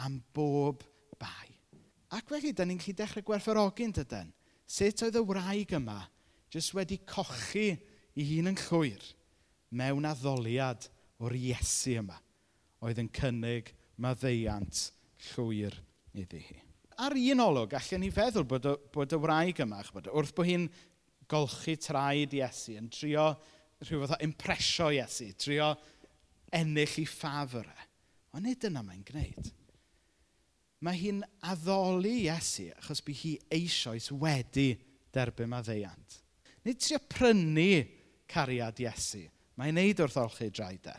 am 0.01 0.21
bob 0.35 0.85
bai. 1.21 1.49
Ac 2.17 2.31
felly, 2.31 2.53
da 2.55 2.67
ni'n 2.67 2.81
gallu 2.81 2.97
dechrau 2.99 3.27
gwerthfawrogi'n 3.27 3.95
dydyn. 4.01 4.31
Sut 4.71 5.03
oedd 5.07 5.19
y 5.19 5.23
wraig 5.27 5.75
yma 5.75 6.01
jyst 6.51 6.75
wedi 6.75 7.01
cochi 7.07 7.73
i 8.19 8.27
hun 8.33 8.51
yn 8.51 8.59
llwyr 8.69 9.05
mewn 9.79 10.07
addoliad 10.09 10.87
o'r 11.21 11.37
Iesu 11.37 11.99
yma 12.01 12.17
oedd 12.85 13.01
yn 13.03 13.11
cynnig 13.13 13.75
maddeiant 14.01 14.87
llwyr 15.31 15.77
iddi 16.17 16.41
hi. 16.47 16.59
Ar 17.01 17.17
un 17.17 17.43
olwg, 17.45 17.75
allan 17.77 18.03
ni 18.05 18.11
feddwl 18.13 18.47
bod 18.49 18.67
y, 18.69 18.75
bod 18.93 19.15
y 19.17 19.21
wraig 19.21 19.61
yma, 19.65 19.81
bod, 19.93 20.11
wrth 20.13 20.35
bod 20.37 20.49
hi'n 20.49 20.67
golchi 21.31 21.77
traed 21.81 22.35
Iesu, 22.37 22.77
yn 22.81 22.91
trio 22.93 23.31
rhyw 23.85 24.03
fath 24.05 24.19
o 24.19 24.21
impresio 24.27 24.91
Iesu, 24.97 25.31
trio 25.41 25.71
ennill 26.57 26.99
i 27.01 27.07
ffafr 27.09 27.69
e. 27.69 27.89
Ond 28.37 28.47
nid 28.47 28.67
yna 28.69 28.83
mae'n 28.85 29.05
gwneud. 29.07 29.51
Mae 30.85 30.97
hi'n 30.97 31.21
addoli 31.51 32.23
Iesu 32.27 32.71
achos 32.77 33.03
bu 33.05 33.15
hi 33.17 33.35
eisoes 33.53 34.09
wedi 34.17 34.73
derbyn 35.13 35.51
maddeiant. 35.53 36.21
Nid 36.65 36.81
trio 36.81 37.01
prynu 37.13 37.71
cariad 38.31 38.81
Iesu. 38.81 39.27
Mae'n 39.61 39.77
neud 39.77 40.01
wrth 40.05 40.21
olchi 40.23 40.49
draed 40.53 40.89
e. 40.89 40.97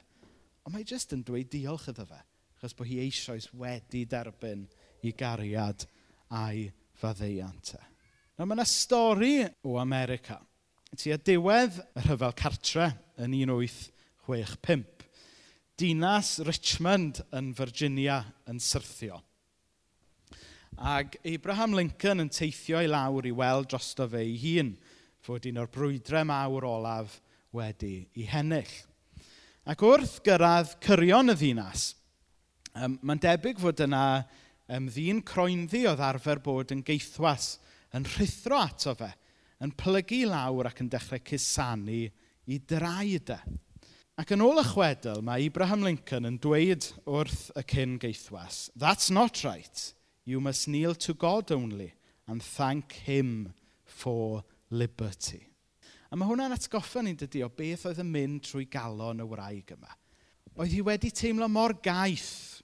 Ond 0.72 0.78
mae 0.80 0.88
jyst 0.88 1.12
yn 1.12 1.26
dweud 1.28 1.50
diolch 1.52 1.90
iddo 1.92 2.06
fe, 2.08 2.18
achos 2.56 2.72
bod 2.80 2.88
hi 2.88 3.02
eisoes 3.04 3.50
wedi 3.60 4.06
derbyn 4.08 4.62
i 5.04 5.12
gariad 5.20 5.84
a'i 6.32 6.62
faddeiant 6.96 7.74
e. 7.76 7.80
Nawr 8.40 8.48
mae 8.48 8.56
yna 8.56 8.66
stori 8.72 9.34
o 9.68 9.74
America. 9.82 10.38
Ti 10.96 11.12
a 11.12 11.18
diwedd 11.20 11.76
y 11.76 12.04
rhyfel 12.06 12.36
cartre 12.40 12.86
yn 13.20 13.36
1865. 13.36 15.04
Dinas 15.76 16.30
Richmond 16.48 17.20
yn 17.36 17.50
Virginia 17.58 18.22
yn 18.48 18.64
syrthio. 18.64 19.20
Ac 20.80 21.18
Abraham 21.34 21.76
Lincoln 21.76 22.24
yn 22.24 22.32
teithio 22.32 22.80
i 22.80 22.88
lawr 22.88 23.28
i 23.28 23.34
weld 23.36 23.68
drosto 23.76 24.08
fe 24.16 24.24
ei 24.24 24.40
hun 24.46 24.72
fod 25.20 25.52
un 25.52 25.60
o'r 25.66 25.74
brwydrau 25.76 26.24
mawr 26.32 26.70
olaf 26.78 27.20
wedi 27.60 28.06
i 28.16 28.30
hennill. 28.32 28.72
Ac 29.70 29.84
wrth 29.86 30.16
gyrraedd 30.26 30.72
cyrion 30.82 31.30
y 31.30 31.36
ddinas, 31.38 31.92
um, 32.74 32.96
mae'n 33.06 33.20
debyg 33.22 33.60
fod 33.62 33.84
yna 33.86 34.06
um, 34.74 34.88
ddyn 34.90 35.20
croenddi 35.22 35.84
oedd 35.86 36.02
arfer 36.02 36.42
bod 36.42 36.74
yn 36.74 36.82
geithwas, 36.86 37.60
yn 37.94 38.08
rhithro 38.10 38.58
ato 38.58 38.96
fe, 38.98 39.12
yn 39.62 39.74
plygu 39.78 40.24
lawr 40.32 40.72
ac 40.72 40.82
yn 40.82 40.90
dechrau 40.90 41.22
cusanu 41.22 42.08
i 42.50 42.58
draed 42.58 43.30
e. 43.36 43.38
Ac 44.18 44.34
yn 44.34 44.42
ôl 44.42 44.64
y 44.64 44.66
chwedl, 44.66 45.22
mae 45.26 45.46
Abraham 45.46 45.86
Lincoln 45.86 46.30
yn 46.32 46.42
dweud 46.42 46.90
wrth 47.06 47.52
y 47.54 47.66
cyn 47.70 48.00
geithwas, 48.02 48.72
That's 48.74 49.14
not 49.14 49.44
right. 49.46 49.94
You 50.26 50.42
must 50.42 50.68
kneel 50.68 50.96
to 51.06 51.14
God 51.14 51.52
only 51.52 51.94
and 52.28 52.42
thank 52.42 52.94
him 53.06 53.54
for 53.86 54.44
liberty. 54.70 55.51
A 56.12 56.18
mae 56.20 56.28
hwnna'n 56.28 56.52
atgoffa 56.52 57.00
ni'n 57.06 57.16
dydi 57.16 57.40
o 57.46 57.48
beth 57.56 57.86
oedd 57.88 58.02
yn 58.04 58.10
mynd 58.12 58.42
trwy 58.44 58.66
galon 58.72 59.24
y 59.24 59.28
wraig 59.32 59.70
yma. 59.72 59.94
Oedd 60.60 60.74
hi 60.74 60.82
wedi 60.84 61.12
teimlo 61.16 61.48
mor 61.48 61.78
gaeth 61.80 62.60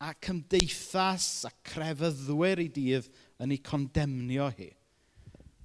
a 0.00 0.14
cymdeithas 0.24 1.44
a 1.44 1.50
crefyddwyr 1.68 2.62
i 2.64 2.70
dydd 2.72 3.10
yn 3.44 3.52
ei 3.52 3.60
condemnio 3.64 4.46
hi. 4.56 4.70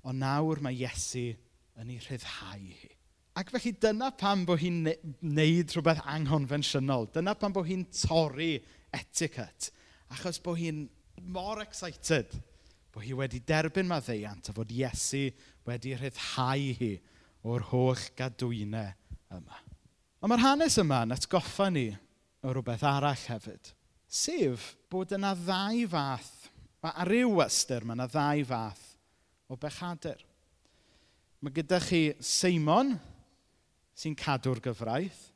Ond 0.03 0.19
nawr 0.19 0.59
mae 0.65 0.75
Iesu 0.75 1.29
yn 1.79 1.93
ei 1.93 2.01
rhyddhau 2.03 2.65
hi. 2.67 2.91
Ac 3.39 3.53
felly 3.53 3.71
dyna 3.79 4.09
pam 4.19 4.43
bod 4.47 4.59
hi'n 4.59 4.81
neud 5.23 5.71
rhywbeth 5.71 6.01
anghonfensiynol. 6.11 7.07
Dyna 7.15 7.37
pam 7.39 7.55
bod 7.55 7.69
hi'n 7.69 7.85
torri 7.95 8.57
etiquette. 8.91 9.71
Achos 10.11 10.41
bod 10.43 10.59
hi'n 10.59 10.83
mor 11.31 11.63
excited 11.63 12.35
bod 12.91 13.07
hi 13.07 13.15
wedi 13.15 13.39
derbyn 13.47 13.87
maddeiant 13.87 14.51
a 14.51 14.55
fod 14.57 14.75
Iesu 14.75 15.29
wedi 15.67 15.95
rhyddhau 15.95 16.67
hi 16.81 16.91
o'r 17.47 17.65
holl 17.71 18.01
gadwynau 18.17 18.91
yma. 19.33 19.59
Ond 20.21 20.29
mae'r 20.29 20.43
hanes 20.43 20.77
yma 20.81 21.01
yn 21.07 21.15
atgoffa 21.15 21.69
ni 21.73 21.87
o 22.45 22.51
rhywbeth 22.53 22.85
arall 22.85 23.27
hefyd. 23.31 23.71
Sef 24.11 24.75
bod 24.91 25.13
yna 25.15 25.33
ddau 25.39 25.85
fath, 25.89 26.49
a 26.85 26.93
ar 27.01 27.09
ryw 27.09 27.39
ystyr 27.45 27.85
mae 27.85 27.97
yna 27.97 28.07
ddau 28.09 28.43
fath 28.49 28.83
o 29.49 29.57
bechadur. 29.59 30.19
Mae 31.41 31.53
gyda 31.55 31.79
chi 31.81 32.01
Seimon 32.21 32.95
sy'n 33.97 34.17
cadw'r 34.17 34.61
gyfraith 34.63 35.29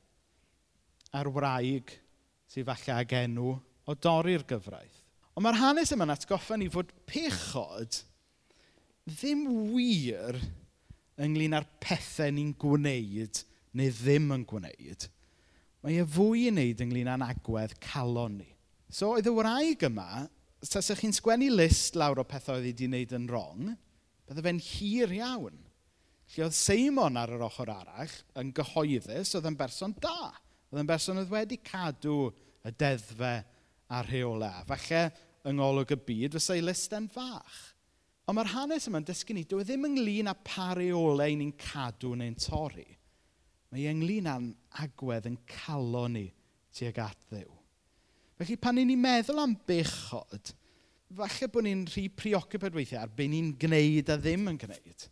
a'r 1.15 1.29
wraig 1.33 1.93
sy'n 2.51 2.67
falle 2.67 2.99
ag 2.99 3.15
enw 3.23 3.55
o 3.85 3.95
dorri'r 3.97 4.45
gyfraith. 4.49 5.01
Ond 5.35 5.45
mae'r 5.45 5.59
hanes 5.59 5.91
yma'n 5.95 6.13
atgoffa 6.13 6.57
ni 6.57 6.69
fod 6.71 6.93
pechod 7.09 8.01
ddim 9.05 9.43
wir 9.73 10.37
ynglyn 11.21 11.55
â'r 11.55 11.67
pethau 11.83 12.33
ni'n 12.33 12.53
gwneud 12.59 13.41
neu 13.75 13.91
ddim 13.91 14.31
yn 14.35 14.45
gwneud, 14.47 15.07
mae 15.83 15.99
e 16.01 16.07
fwy 16.15 16.45
i 16.47 16.51
wneud 16.51 16.83
ynglyn 16.85 17.11
â'n 17.11 17.25
agwedd 17.25 17.75
calon 17.83 18.39
ni. 18.39 18.49
So 18.91 19.13
oedd 19.15 19.27
y 19.29 19.33
wraig 19.35 19.83
yma, 19.87 20.25
tasech 20.65 21.01
chi'n 21.03 21.15
sgwennu 21.15 21.51
list 21.53 21.97
lawr 21.99 22.21
o 22.21 22.25
pethau 22.27 22.57
oedd 22.57 22.69
wedi 22.69 22.87
wneud 22.89 23.15
yn 23.17 23.27
wrong, 23.29 23.73
bydde 24.25 24.45
fe'n 24.45 24.61
hir 24.63 25.13
iawn. 25.19 25.59
Felly 26.25 26.47
oedd 26.47 26.57
Seimon 26.57 27.19
ar 27.21 27.35
yr 27.35 27.43
ochr 27.45 27.69
arall 27.69 28.15
yn 28.41 28.53
gyhoeddus, 28.55 29.35
oedd 29.37 29.51
yn 29.51 29.59
berson 29.59 29.93
da. 30.01 30.31
Oedd 30.71 30.81
yn 30.81 30.89
berson 30.89 31.21
oedd 31.21 31.33
wedi 31.33 31.59
cadw 31.61 32.31
y 32.65 32.73
deddfau 32.73 33.43
a'r 33.93 34.09
rheolau. 34.09 34.65
Falle 34.71 35.03
yng 35.45 35.59
ngolwg 35.59 35.93
y 35.93 35.99
byd, 36.07 36.37
fysa 36.39 36.57
ei 36.57 36.63
list 36.65 36.95
yn 36.97 37.11
fach. 37.13 37.59
Ond 38.25 38.39
mae'r 38.39 38.53
hanes 38.55 38.87
yma'n 38.89 39.05
dysgu 39.05 39.35
ni, 39.37 39.43
dyw 39.45 39.61
e 39.61 39.65
ddim 39.67 39.85
ynglyn 39.85 40.31
â 40.31 40.33
pa 40.47 40.71
reolau 40.77 41.35
ni'n 41.37 41.53
cadw 41.61 42.15
neu'n 42.17 42.37
torri. 42.41 42.87
Mae 43.69 43.85
ynglyn 43.91 44.29
â'n 44.31 44.47
agwedd 44.81 45.27
yn 45.29 45.37
calo 45.49 46.07
ni 46.09 46.25
tuag 46.73 47.01
at 47.03 47.19
ddew. 47.29 47.51
Felly 48.39 48.57
pan 48.59 48.79
ni'n 48.79 48.97
meddwl 48.99 49.43
am 49.43 49.53
bechod, 49.69 50.53
falle 51.15 51.49
bod 51.53 51.67
ni'n 51.67 51.83
rhy 51.91 52.07
preoccupied 52.17 52.75
weithiau 52.75 53.03
ar 53.03 53.13
be 53.13 53.27
ni'n 53.29 53.51
gwneud 53.61 54.09
a 54.09 54.17
ddim 54.17 54.49
yn 54.51 54.57
gwneud. 54.63 55.05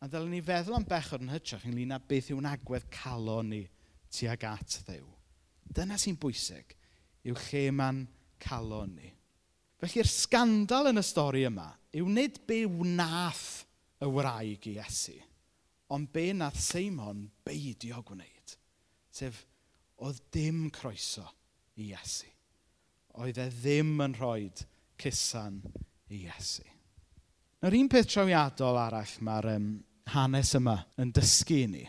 A 0.00 0.08
ddylen 0.08 0.32
ni 0.32 0.40
feddwl 0.40 0.78
am 0.78 0.88
bechod 0.88 1.20
yn 1.20 1.34
hytrach 1.34 1.66
ynglyn 1.68 1.92
â 1.92 2.00
beth 2.08 2.30
yw'n 2.32 2.48
agwedd 2.54 2.88
calo 2.94 3.42
ni 3.44 3.66
tuag 4.16 4.48
at 4.48 4.78
ddew. 4.86 5.04
Dyna 5.76 6.00
sy'n 6.00 6.16
bwysig, 6.18 6.72
yw 7.28 7.36
lle 7.36 7.66
mae'n 7.76 8.00
calon 8.40 8.96
ni. 8.96 9.12
Felly'r 9.80 10.08
sgandal 10.08 10.88
yn 10.90 11.00
y 11.00 11.04
stori 11.04 11.44
yma 11.48 11.68
yw 11.96 12.06
nid 12.06 12.38
be 12.46 12.62
wnaeth 12.68 13.64
y 14.00 14.08
wraig 14.08 14.66
i 14.70 14.76
Iesu, 14.78 15.16
ond 15.90 16.10
be 16.14 16.30
nath 16.36 16.58
Seimon 16.62 17.26
beidio 17.44 18.02
gwneud. 18.06 18.56
Sef, 19.10 19.42
oedd 20.00 20.20
dim 20.32 20.68
croeso 20.74 21.26
i 21.76 21.90
Iesu. 21.90 22.28
Oedd 23.20 23.40
e 23.42 23.48
ddim 23.52 23.96
yn 24.04 24.14
rhoi 24.16 24.50
cusan 25.00 25.58
i 26.10 26.22
Iesu. 26.24 26.66
Nawr 27.60 27.76
un 27.76 27.90
peth 27.92 28.08
trawiadol 28.08 28.78
arall 28.80 29.16
mae'r 29.26 29.50
um, 29.56 29.72
hanes 30.14 30.54
yma 30.56 30.78
yn 31.02 31.10
dysgu 31.16 31.58
i 31.64 31.66
ni. 31.68 31.82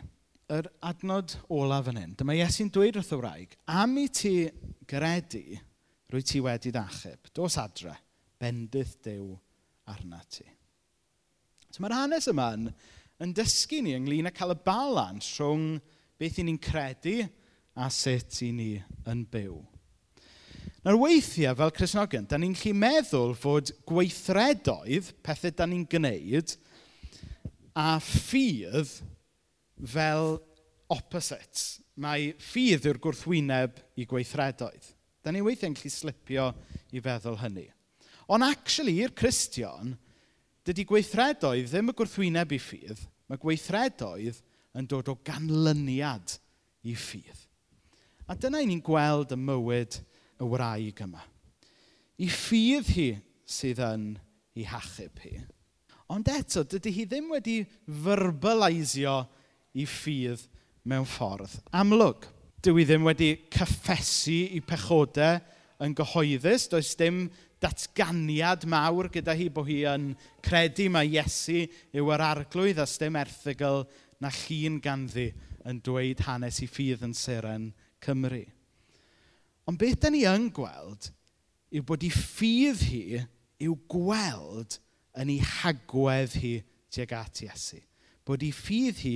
Yr 0.52 0.68
adnod 0.84 1.38
olaf 1.54 1.88
yn 1.94 2.02
hyn, 2.02 2.16
dyma 2.20 2.36
Iesu'n 2.36 2.74
dweud 2.74 2.98
wrth 3.00 3.14
y 3.16 3.22
wraig, 3.22 3.54
am 3.72 3.96
i 4.02 4.10
ti 4.12 4.34
gredu, 4.90 5.46
rwy 6.12 6.26
ti 6.28 6.42
wedi 6.44 6.74
ddachub, 6.76 7.32
dos 7.38 7.56
adre, 7.62 7.94
bendydd 8.42 8.98
dew 9.06 9.38
arna 9.90 10.22
ti. 10.30 10.46
So 11.72 11.84
mae'r 11.84 11.96
hanes 12.02 12.28
yma 12.32 12.52
yn, 12.58 12.70
yn 13.24 13.34
dysgu 13.38 13.82
ni 13.84 13.96
ynglyn 13.96 14.30
â 14.30 14.34
cael 14.36 14.56
y 14.56 14.60
balans 14.66 15.30
rhwng 15.40 15.78
beth 16.20 16.40
i 16.42 16.46
ni'n 16.46 16.60
credu 16.62 17.22
a 17.80 17.88
sut 17.94 18.42
i 18.46 18.52
ni 18.56 18.72
yn 19.10 19.24
byw. 19.32 19.60
Nawr 20.82 20.98
weithiau 20.98 21.54
fel 21.58 21.74
Cresnogion, 21.78 22.26
da 22.26 22.40
ni'n 22.42 22.56
lli 22.58 22.74
meddwl 22.74 23.36
fod 23.38 23.70
gweithredoedd, 23.90 25.12
pethau 25.22 25.54
da 25.54 25.68
ni'n 25.70 25.86
gwneud, 25.90 26.56
a 27.78 28.00
ffydd 28.02 28.96
fel 29.94 30.40
opposites. 30.92 31.78
Mae 32.02 32.32
ffydd 32.42 32.88
yw'r 32.90 33.00
gwrthwyneb 33.04 33.78
i 34.02 34.08
gweithredoedd. 34.10 34.90
Da 35.22 35.30
ni 35.30 35.44
weithiau'n 35.46 35.78
gallu 35.78 35.94
slipio 35.94 36.50
i 36.92 37.04
feddwl 37.04 37.38
hynny. 37.44 37.68
Ond 38.32 38.46
actually, 38.48 39.02
i'r 39.04 39.12
Cristion, 39.18 39.96
dydy 40.68 40.86
gweithredoedd 40.88 41.74
ddim 41.74 41.92
y 41.92 41.96
gwrthwyneb 41.98 42.54
i 42.56 42.60
ffydd, 42.62 43.02
mae 43.28 43.42
gweithredoedd 43.42 44.40
yn 44.80 44.88
dod 44.88 45.12
o 45.12 45.18
ganlyniad 45.28 46.38
i 46.88 46.96
ffydd. 46.96 47.48
A 48.32 48.38
dyna 48.40 48.62
i 48.64 48.70
ni'n 48.70 48.84
gweld 48.86 49.34
y 49.36 49.40
mywyd 49.40 49.98
y 50.40 50.48
wraig 50.48 51.02
yma. 51.04 51.24
I 52.22 52.30
ffydd 52.32 52.94
hi 52.96 53.10
sydd 53.50 53.82
yn 53.84 54.06
ei 54.56 54.66
hachub 54.70 55.20
hi. 55.26 55.36
Ond 56.12 56.28
eto, 56.32 56.64
dydy 56.68 56.92
hi 56.96 57.06
ddim 57.08 57.30
wedi 57.32 57.62
verbalaisio 58.06 59.22
i 59.80 59.86
ffydd 59.88 60.44
mewn 60.88 61.08
ffordd 61.08 61.60
amlwg. 61.78 62.28
Dyw 62.62 62.78
hi 62.78 62.88
ddim 62.88 63.08
wedi 63.08 63.32
cyffesu 63.54 64.40
i 64.56 64.60
pechodau 64.64 65.40
yn 65.82 65.96
gyhoeddus. 65.98 66.68
Does 66.72 66.92
dim 67.00 67.26
datganiad 67.62 68.66
mawr 68.70 69.10
gyda 69.14 69.36
hi 69.38 69.48
bod 69.54 69.70
hi 69.70 69.82
yn 69.90 70.12
credu 70.44 70.88
mae 70.94 71.10
Iesu 71.12 71.66
yw 71.94 72.10
yr 72.16 72.24
arglwydd 72.26 72.82
a 72.82 72.88
sdim 72.90 73.20
erthigol 73.20 73.86
na 74.22 74.32
llun 74.34 74.80
ganddi 74.82 75.30
yn 75.70 75.82
dweud 75.86 76.24
hanes 76.26 76.62
i 76.66 76.68
ffydd 76.70 77.06
yn 77.06 77.14
Seren 77.18 77.70
Cymru. 78.02 78.44
Ond 79.70 79.78
beth 79.82 80.00
da 80.02 80.10
ni 80.10 80.24
yn 80.26 80.50
gweld 80.54 81.12
yw 81.72 81.86
bod 81.88 82.06
ei 82.06 82.12
ffydd 82.14 82.82
hi 82.90 83.04
yw 83.62 83.78
gweld 83.92 84.80
yn 85.22 85.32
ei 85.32 85.40
hagwedd 85.60 86.40
hi 86.42 86.56
tuag 86.92 87.14
at 87.20 87.44
Iesu. 87.46 87.80
Bod 88.26 88.44
ei 88.46 88.54
ffydd 88.56 89.04
hi 89.06 89.16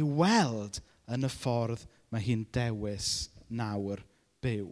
yw 0.00 0.10
weld 0.18 0.80
yn 1.14 1.26
y 1.26 1.30
ffordd 1.30 1.86
mae 2.10 2.24
hi'n 2.24 2.44
dewis 2.54 3.30
nawr 3.54 4.02
byw. 4.42 4.68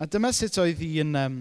A 0.00 0.08
dyma 0.08 0.32
sut 0.34 0.58
oedd 0.60 0.80
hi'n 0.80 1.14
um, 1.20 1.38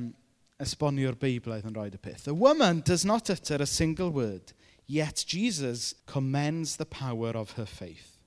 esbonio'r 0.61 1.17
Beiblaidd 1.19 1.67
yn 1.67 1.75
rhoi 1.75 1.89
y 1.91 1.99
peth. 1.99 2.25
The 2.25 2.33
woman 2.33 2.81
does 2.85 3.03
not 3.05 3.29
utter 3.29 3.61
a 3.61 3.65
single 3.65 4.09
word, 4.09 4.53
yet 4.87 5.23
Jesus 5.27 5.93
commends 6.05 6.77
the 6.77 6.85
power 6.85 7.31
of 7.35 7.51
her 7.51 7.65
faith. 7.65 8.17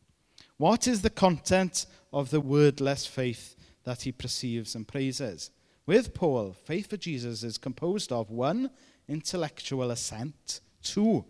What 0.59 0.87
is 0.89 1.03
the 1.03 1.11
content 1.11 1.87
of 2.13 2.31
the 2.31 2.41
wordless 2.41 3.07
faith 3.07 3.55
that 3.85 4.03
he 4.03 4.13
perceives 4.13 4.75
and 4.75 4.87
praises? 4.87 5.51
With 5.87 6.13
Paul, 6.13 6.53
faith 6.53 6.91
for 6.91 6.97
Jesus 6.97 7.43
is 7.43 7.57
composed 7.57 8.13
of 8.13 8.31
one, 8.31 8.71
intellectual 9.09 9.91
assent, 9.91 10.61
two, 10.83 11.25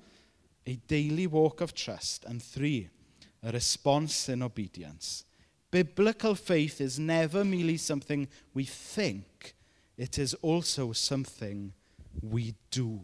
a 0.66 0.76
daily 0.88 1.26
walk 1.26 1.61
of 1.61 1.74
trust, 1.74 2.24
and 2.24 2.42
three, 2.42 2.88
a 3.42 3.52
response 3.52 4.28
in 4.28 4.42
obedience. 4.42 5.24
Biblical 5.70 6.34
faith 6.34 6.80
is 6.80 6.98
never 6.98 7.44
merely 7.44 7.76
something 7.76 8.26
we 8.54 8.64
think, 8.64 9.54
It 9.98 10.18
is 10.18 10.34
also 10.34 10.92
something 10.92 11.72
we 12.22 12.54
do. 12.70 13.00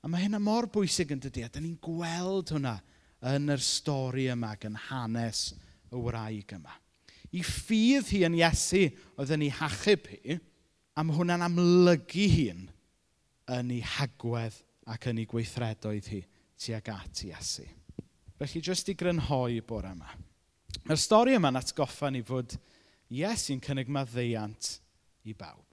A 0.00 0.08
mae 0.08 0.22
hynna 0.22 0.38
mor 0.40 0.68
bwysig 0.70 1.10
yn 1.12 1.20
dydy, 1.20 1.42
a 1.44 1.50
ni'n 1.60 1.74
gweld 1.82 2.54
hwnna 2.54 2.76
yn 3.34 3.50
yr 3.52 3.60
stori 3.60 4.28
yma 4.32 4.54
gan 4.62 4.78
hanes 4.86 5.50
y 5.90 5.98
wraig 5.98 6.54
yma. 6.54 6.72
I 7.34 7.42
ffydd 7.44 8.08
hi 8.14 8.22
yn 8.26 8.38
Iesu 8.38 8.86
oedd 9.18 9.32
yn 9.34 9.44
ei 9.44 9.52
hachub 9.58 10.06
hi, 10.08 10.38
am 10.96 11.10
hwnna'n 11.14 11.44
amlygu 11.46 12.28
hi'n 12.32 12.62
yn 13.58 13.72
ei 13.74 13.82
hagwedd 13.96 14.56
ac 14.90 15.10
yn 15.10 15.20
ei 15.20 15.28
gweithredoedd 15.30 16.10
hi 16.14 16.20
tuag 16.60 16.92
at 16.94 17.24
Iesu. 17.26 17.66
Felly, 18.38 18.62
jyst 18.64 18.88
i 18.88 18.96
grynhoi 18.96 19.60
bore 19.66 19.90
yma. 19.92 20.14
Mae'r 20.86 21.02
stori 21.02 21.34
yma'n 21.36 21.60
atgoffa 21.60 22.08
ni 22.14 22.22
fod 22.24 22.54
Iesu'n 23.10 23.60
cynnig 23.66 23.90
maddeiant 23.90 24.78
i 25.24 25.34
bawb. 25.36 25.66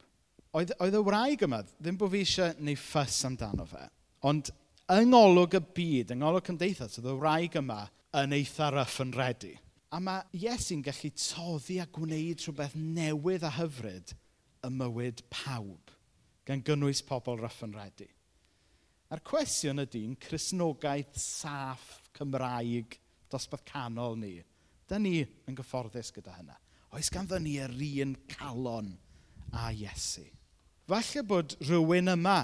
Oedd, 0.58 0.74
oedd 0.82 0.98
y 0.98 1.04
wraig 1.04 1.44
yma, 1.46 1.62
ddim 1.78 2.00
bod 2.00 2.14
fi 2.14 2.24
eisiau 2.24 2.56
neu 2.64 2.80
ffys 2.80 3.20
amdano 3.28 3.68
fe, 3.68 3.84
ond 4.28 4.50
yng 4.96 5.12
ngolwg 5.12 5.58
y 5.60 5.62
byd, 5.78 6.14
yng 6.16 6.24
ngolwg 6.24 6.48
cymdeithas, 6.48 6.98
oedd 7.00 7.12
y 7.12 7.16
wraig 7.20 7.58
yma 7.60 7.84
yn 8.18 8.36
eitha 8.38 8.72
ryff 8.74 9.02
yn 9.04 9.14
redu. 9.16 9.54
A 9.94 10.00
mae 10.04 10.24
Iesu'n 10.36 10.84
gallu 10.84 11.12
toddi 11.16 11.78
a 11.80 11.88
gwneud 11.96 12.44
rhywbeth 12.44 12.76
newydd 12.76 13.46
a 13.48 13.54
hyfryd 13.60 14.14
y 14.66 14.72
mywyd 14.74 15.24
pawb, 15.32 15.94
gan 16.48 16.64
gynnwys 16.66 17.04
pobl 17.08 17.40
ryff 17.40 17.62
yn 17.68 17.76
redu. 17.78 18.08
A'r 19.08 19.24
cwestiwn 19.24 19.84
ydy'n 19.86 20.18
chrysnogaeth 20.20 21.16
saff 21.22 22.10
Cymraeg 22.18 22.98
dosbarth 23.32 23.64
canol 23.68 24.18
ni. 24.20 24.34
Da 24.88 25.00
ni 25.00 25.22
yn 25.24 25.56
gyfforddus 25.56 26.12
gyda 26.16 26.36
hynna. 26.36 26.58
Oes 26.96 27.12
ganddo 27.12 27.40
ni 27.40 27.58
yr 27.64 27.72
un 28.04 28.16
calon 28.32 28.94
a 29.54 29.70
Iesu. 29.72 30.26
Falle 30.88 31.24
bod 31.28 31.58
rhywun 31.62 32.14
yma, 32.14 32.40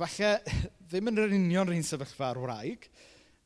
falle 0.00 0.32
ddim 0.88 1.12
yn 1.12 1.22
yr 1.24 1.36
union 1.36 1.68
rhywun 1.68 1.86
sefyllfa 1.86 2.30
ar 2.30 2.40
wraig, 2.40 2.88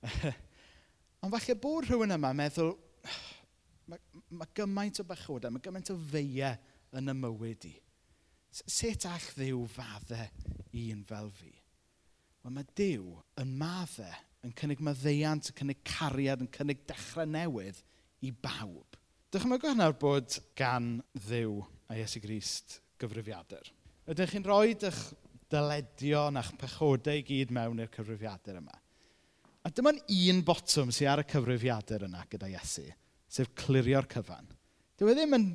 ond 1.23 1.35
falle 1.35 1.57
bod 1.63 1.89
rhywun 1.89 2.17
yma 2.17 2.33
meddwl, 2.37 2.75
mae, 3.91 4.03
mae 4.31 4.53
gymaint 4.57 5.03
o 5.03 5.07
bachodau, 5.09 5.53
mae 5.55 5.65
gymaint 5.65 5.93
o 5.93 5.99
feia 6.13 6.55
yn 6.97 7.11
y 7.11 7.17
mywyd 7.17 7.67
i. 7.71 7.75
Sut 8.51 9.07
all 9.07 9.27
ddiw 9.37 9.65
faddau 9.71 10.27
un 10.81 11.03
fel 11.07 11.31
fi? 11.39 11.53
Wel 12.41 12.55
mae 12.57 12.67
Dyw 12.79 13.19
yn 13.43 13.51
maddau, 13.61 14.15
yn 14.47 14.55
cynnig 14.57 14.81
maddeiant, 14.83 15.51
yn 15.51 15.59
cynnig 15.59 15.83
cariad, 15.87 16.41
yn 16.41 16.49
cynnig 16.55 16.87
dechrau 16.89 17.29
newydd 17.29 17.83
i 18.25 18.33
bawb. 18.33 18.97
Dychmygwch 19.31 19.77
nawr 19.79 19.95
bod 20.01 20.39
gan 20.59 20.97
ddiw 21.27 21.61
a 21.91 21.99
Iesu 21.99 22.23
Grist 22.23 22.79
gyfrifiadur. 23.01 23.67
Ydych 24.11 24.35
chi'n 24.35 24.47
rhoi 24.47 24.77
eich 24.77 25.01
dyledion 25.51 26.39
a'ch 26.39 26.53
pechodau 26.61 27.19
i 27.19 27.25
gyd 27.27 27.51
mewn 27.55 27.83
i'r 27.83 27.91
cyfrifiadur 27.95 28.61
yma? 28.61 28.77
A 29.67 29.73
dyma'n 29.75 29.99
un 30.31 30.43
botwm 30.47 30.93
sydd 30.95 31.11
ar 31.11 31.25
y 31.25 31.27
cyfrifiadur 31.29 32.07
yna 32.07 32.23
gyda 32.31 32.49
Iesu, 32.53 32.87
sef 33.29 33.51
clirio'r 33.59 34.07
cyfan. 34.11 34.47
Dyw 35.01 35.11
e 35.11 35.17
ddim 35.19 35.37
yn, 35.37 35.49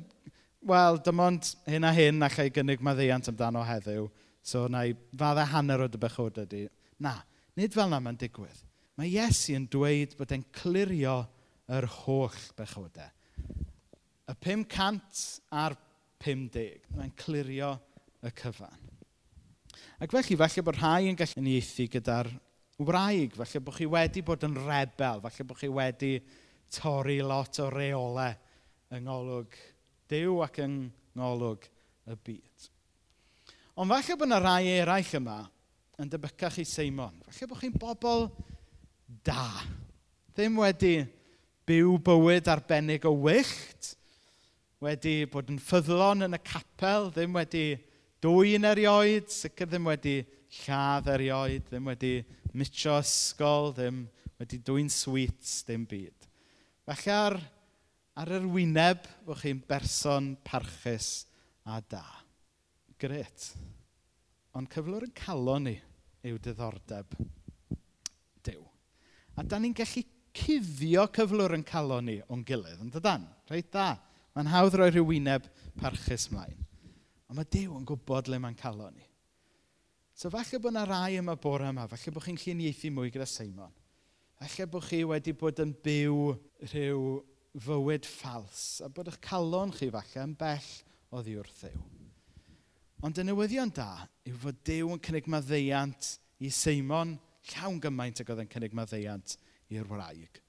wel, 0.68 1.00
dim 1.06 1.22
ond 1.24 1.50
hyn 1.70 1.88
a 1.88 1.94
hyn 1.96 2.26
a 2.26 2.30
chai 2.32 2.50
gynnig 2.54 2.84
maddeiant 2.84 3.32
amdano 3.32 3.64
heddiw, 3.66 4.06
so 4.46 4.66
na 4.70 4.84
i 4.86 4.92
fadda 5.16 5.48
hanner 5.54 5.86
o 5.86 5.88
dy 5.90 6.00
bechodau 6.02 6.46
di. 6.50 6.66
Na, 7.02 7.16
nid 7.58 7.74
fel 7.74 7.90
na 7.90 8.02
mae'n 8.02 8.20
digwydd. 8.20 8.60
Mae 8.96 9.08
Iesu 9.10 9.56
yn 9.56 9.66
dweud 9.72 10.14
bod 10.18 10.36
e'n 10.36 10.44
clirio 10.54 11.22
yr 11.72 11.88
holl 12.04 12.44
bechodau. 12.56 13.10
Y 14.26 14.34
500 14.42 15.24
a'r 15.54 15.76
50. 16.24 16.66
Mae'n 16.96 17.14
clirio 17.18 17.74
y 18.24 18.32
cyfan. 18.36 18.82
Ac 20.00 20.12
felly, 20.12 20.36
falle 20.40 20.64
bod 20.66 20.80
rhai 20.80 21.10
yn 21.10 21.16
gallu 21.18 21.40
unieithu 21.42 21.88
gyda'r 21.92 22.32
wraig. 22.84 23.36
Falle 23.36 23.62
bod 23.64 23.78
chi 23.78 23.88
wedi 23.90 24.24
bod 24.26 24.44
yn 24.48 24.58
rebel. 24.66 25.22
Falle 25.24 25.48
bod 25.48 25.60
chi 25.60 25.70
wedi 25.72 26.12
torri 26.72 27.20
lot 27.24 27.60
o 27.62 27.70
reolau 27.72 28.34
yng 28.94 29.06
ngolwg 29.06 29.56
Dyw 30.06 30.38
ac 30.44 30.60
yng 30.62 30.86
ngolwg 31.18 31.64
y 32.06 32.14
byd. 32.14 32.66
Ond 33.76 33.90
falle 33.90 34.16
bod 34.16 34.28
yna 34.28 34.38
rai 34.42 34.68
eraill 34.76 35.16
yma 35.18 35.40
yn 35.98 36.10
debycach 36.12 36.60
i 36.62 36.66
Seimon. 36.68 37.16
Falle 37.26 37.50
bod 37.50 37.62
chi'n 37.62 37.74
bobl 37.80 38.28
da. 39.26 39.64
Ddim 40.36 40.60
wedi 40.62 41.00
byw 41.66 41.96
bywyd 42.06 42.52
arbennig 42.52 43.08
o 43.08 43.14
wyllt 43.24 43.96
wedi 44.84 45.24
bod 45.30 45.50
yn 45.52 45.60
ffyddlon 45.62 46.26
yn 46.26 46.36
y 46.36 46.40
capel, 46.44 47.08
ddim 47.14 47.36
wedi 47.38 47.66
dwy'n 48.24 48.68
erioed, 48.68 49.30
sicr 49.32 49.68
ddim 49.70 49.88
wedi 49.88 50.18
lladd 50.62 51.08
erioed, 51.14 51.64
ddim 51.70 51.88
wedi 51.90 52.12
mitio 52.56 52.98
ysgol, 53.00 53.72
ddim 53.76 54.04
wedi 54.40 54.60
dwy'n 54.64 54.90
sweets, 54.92 55.62
dim 55.68 55.86
byd. 55.88 56.28
Felly 56.86 57.14
ar, 57.14 57.38
ar 58.20 58.32
yr 58.38 58.48
wyneb, 58.52 59.06
bod 59.26 59.40
chi'n 59.40 59.62
berson 59.68 60.34
parchus 60.46 61.26
a 61.66 61.80
da. 61.80 62.04
Gret. 63.00 63.50
Ond 64.56 64.70
cyflwr 64.72 65.04
yn 65.08 65.16
calon 65.16 65.66
ni 65.68 65.76
yw 66.26 66.38
diddordeb 66.42 67.16
Dyw. 68.46 68.62
A 69.36 69.44
da 69.44 69.58
ni'n 69.60 69.74
gallu 69.76 70.04
cuddio 70.36 71.06
cyflwr 71.16 71.56
yn 71.56 71.64
calon 71.66 72.08
ni 72.08 72.20
o'n 72.32 72.44
gilydd, 72.46 72.80
yn 72.84 72.92
dydan? 72.94 73.26
Reit 73.50 73.72
da. 73.74 73.94
Mae'n 74.36 74.50
hawdd 74.52 74.74
roi 74.76 74.90
rhyw 74.90 75.06
wyneb 75.08 75.46
parchus 75.80 76.28
mlaen. 76.28 76.58
Ond 77.26 77.38
mae 77.38 77.48
Dyw 77.48 77.72
yn 77.78 77.86
gwybod 77.88 78.28
le 78.28 78.38
mae'n 78.42 78.58
calon 78.60 78.92
ni. 78.92 79.06
So 80.16 80.28
falle 80.32 80.60
bod 80.60 80.74
yna 80.74 80.84
rai 80.88 81.16
yma 81.20 81.34
bore 81.40 81.70
yma, 81.70 81.86
falle 81.88 82.12
bod 82.12 82.24
chi'n 82.24 82.38
llinieithu 82.40 82.90
mwy 82.92 83.10
gyda 83.12 83.26
Seimon. 83.28 83.72
Falle 84.36 84.66
bod 84.72 84.84
chi 84.84 85.02
wedi 85.08 85.32
bod 85.36 85.60
yn 85.64 85.72
byw 85.84 86.20
rhyw 86.68 87.00
fywyd 87.64 88.08
ffals, 88.08 88.62
a 88.84 88.88
bod 88.92 89.08
eich 89.08 89.18
calon 89.24 89.72
chi 89.72 89.88
falle 89.92 90.24
yn 90.28 90.36
bell 90.36 90.70
o 91.12 91.24
ddiwrth 91.24 91.58
ddew. 91.64 91.84
Ond 93.04 93.20
y 93.20 93.24
newyddion 93.24 93.72
da 93.76 93.90
yw 94.28 94.38
fod 94.40 94.60
Dyw 94.68 94.92
yn 94.94 95.04
cynnig 95.04 95.28
maddeiant 95.32 96.14
i 96.44 96.52
Seimon 96.52 97.16
llawn 97.52 97.80
gymaint 97.80 98.20
ac 98.20 98.32
oedd 98.32 98.44
yn 98.44 98.52
cynnig 98.52 98.76
maddeiant 98.76 99.36
i'r 99.72 99.88
wraig. 99.88 100.40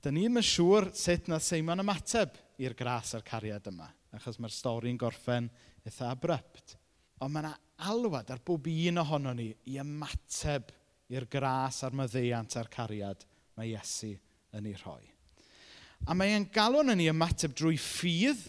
Dyna 0.00 0.12
ni 0.16 0.24
ddim 0.26 0.40
yn 0.40 0.48
siŵr 0.52 0.90
sut 0.96 1.28
na 1.32 1.40
Seimon 1.40 1.84
ymateb 1.84 2.36
i'r 2.62 2.76
gras 2.78 3.14
a'r 3.16 3.24
cariad 3.26 3.68
yma, 3.70 3.88
achos 4.16 4.38
mae'r 4.40 4.54
stori'n 4.54 4.98
gorffen 5.00 5.48
eitha 5.86 6.10
abrupt. 6.12 6.76
Ond 7.24 7.32
mae 7.32 7.44
yna 7.44 7.54
alwad 7.90 8.30
ar 8.32 8.42
bob 8.44 8.68
un 8.70 9.00
ohono 9.02 9.32
ni 9.36 9.50
i 9.72 9.78
ymateb 9.80 10.72
i'r 11.12 11.28
gras 11.30 11.82
a'r 11.86 11.96
myddeiant 11.96 12.56
a'r 12.58 12.70
cariad 12.72 13.24
mae 13.56 13.72
Iesu 13.72 14.12
yn 14.56 14.68
ei 14.68 14.76
rhoi. 14.80 15.04
A 16.06 16.14
mae 16.14 16.34
e'n 16.36 16.48
galon 16.52 16.92
yn 16.92 17.02
ei 17.04 17.12
ymateb 17.12 17.54
drwy 17.56 17.78
ffydd 17.80 18.42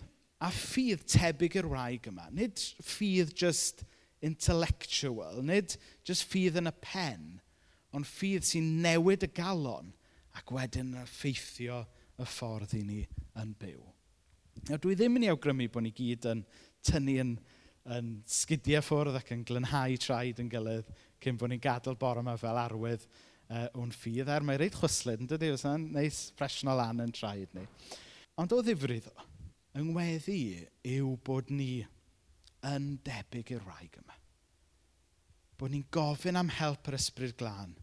a 0.43 0.49
ffydd 0.53 1.05
tebyg 1.09 1.57
i'r 1.59 1.69
wraig 1.71 2.09
yma. 2.11 2.27
Nid 2.31 2.59
ffydd 2.83 3.33
just 3.37 3.83
intellectual, 4.25 5.41
nid 5.45 5.77
just 6.07 6.27
ffydd 6.29 6.59
yn 6.61 6.71
y 6.71 6.75
pen, 6.83 7.27
ond 7.95 8.07
ffydd 8.07 8.45
sy'n 8.45 8.73
newid 8.83 9.25
y 9.25 9.31
galon 9.37 9.93
ac 10.37 10.51
wedyn 10.53 10.95
effeithio 11.03 11.83
y 12.17 12.25
ffordd 12.27 12.75
i 12.77 12.83
ni 12.85 13.03
yn 13.41 13.53
byw. 13.57 13.83
Nawr, 14.65 14.81
dwi 14.81 14.97
ddim 14.97 15.19
yn 15.19 15.27
ei 15.27 15.31
awgrymu 15.31 15.69
bod 15.71 15.85
ni 15.85 15.93
gyd 15.95 16.25
yn 16.31 16.41
tynnu 16.87 17.15
yn, 17.21 17.33
yn 17.93 18.11
sgidiau 18.31 18.83
ffwrdd 18.83 19.19
ac 19.19 19.31
yn 19.35 19.45
glynhau 19.47 19.97
traed 20.01 20.41
yn 20.43 20.49
gilydd 20.51 20.89
cyn 21.23 21.39
bod 21.39 21.51
ni'n 21.53 21.63
gadael 21.63 21.97
bore 21.99 22.23
yma 22.23 22.35
fel 22.41 22.59
arwydd 22.59 23.05
uh, 23.05 23.67
o'n 23.79 23.93
ffydd. 23.95 24.31
Er 24.33 24.45
mae 24.45 24.59
reit 24.59 24.77
chwyslyd, 24.77 25.23
yn 25.23 25.31
dydy, 25.31 25.53
fysa'n 25.55 25.87
neis 25.95 26.27
presio 26.37 26.75
lan 26.75 27.03
yn 27.05 27.13
traed 27.15 27.53
ni. 27.57 27.65
Ond 28.37 28.53
o 28.53 28.61
ddifri 28.65 28.99
o, 29.07 29.15
yng 29.77 29.91
ngweddi 29.91 30.41
yw 30.97 31.15
bod 31.25 31.53
ni 31.53 31.85
yn 32.67 32.93
debyg 33.05 33.55
i'r 33.55 33.65
rhaeg 33.65 33.99
yma. 34.01 34.17
Bod 35.57 35.73
ni'n 35.73 35.87
gofyn 35.93 36.37
am 36.37 36.51
help 36.53 36.89
yr 36.89 36.99
ysbryd 36.99 37.37
glân 37.39 37.73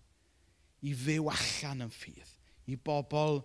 i 0.84 0.92
fyw 0.98 1.30
allan 1.32 1.87
yn 1.87 1.92
ffydd, 1.94 2.30
i 2.70 2.76
bobl 2.76 3.40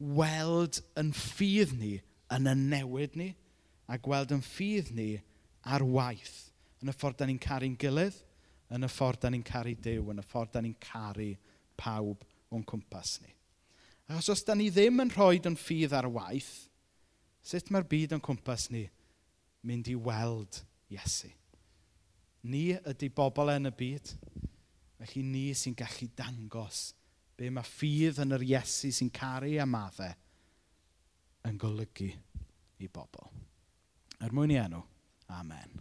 weld 0.00 0.80
yn 0.98 1.12
ffydd 1.16 1.76
ni 1.78 1.98
yn 2.36 2.50
y 2.50 2.54
newid 2.58 3.16
ni 3.18 3.32
a 3.90 3.98
gweld 3.98 4.32
yn 4.34 4.44
ffydd 4.44 4.92
ni 4.94 5.10
ar 5.66 5.82
waith 5.84 6.50
yn 6.80 6.92
y 6.92 6.94
ffordd 6.96 7.18
da 7.20 7.28
ni'n 7.28 7.40
caru'n 7.42 7.76
gilydd, 7.80 8.16
yn 8.72 8.86
y 8.86 8.90
ffordd 8.90 9.24
da 9.24 9.30
ni'n 9.32 9.44
caru 9.46 9.74
Dyw, 9.84 10.06
yn 10.12 10.22
y 10.22 10.24
ffordd 10.24 10.54
da 10.54 10.62
ni'n 10.64 10.76
caru 10.80 11.32
pawb 11.80 12.24
o'n 12.54 12.64
cwmpas 12.66 13.18
ni. 13.24 13.34
Achos 14.10 14.30
os 14.34 14.44
da 14.46 14.56
ni 14.58 14.70
ddim 14.72 15.02
yn 15.04 15.12
rhoi 15.12 15.42
yn 15.46 15.58
ffydd 15.58 15.94
ar 15.96 16.08
waith, 16.10 16.52
sut 17.42 17.70
mae'r 17.70 17.86
byd 17.90 18.16
o'n 18.16 18.24
cwmpas 18.24 18.68
ni 18.74 18.86
mynd 19.66 19.90
i 19.92 19.96
weld 19.98 20.62
Iesu? 20.90 21.30
Ni 22.50 22.70
ydy 22.72 23.10
bobl 23.12 23.52
yn 23.52 23.68
y 23.68 23.74
byd, 23.76 24.14
felly 25.02 25.22
ni 25.26 25.44
sy'n 25.56 25.76
gallu 25.76 26.08
dangos 26.16 26.90
be 27.36 27.52
mae 27.52 27.66
ffydd 27.66 28.22
yn 28.24 28.36
yr 28.36 28.46
Iesu 28.54 28.90
sy'n 28.92 29.12
caru 29.14 29.52
a 29.60 29.68
maddau 29.68 30.16
yn 31.48 31.58
golygu 31.60 32.10
i 32.80 32.88
bobl. 32.88 33.30
Er 34.20 34.34
mwyn 34.36 34.52
i 34.54 34.58
enw, 34.60 34.82
amen. 35.40 35.80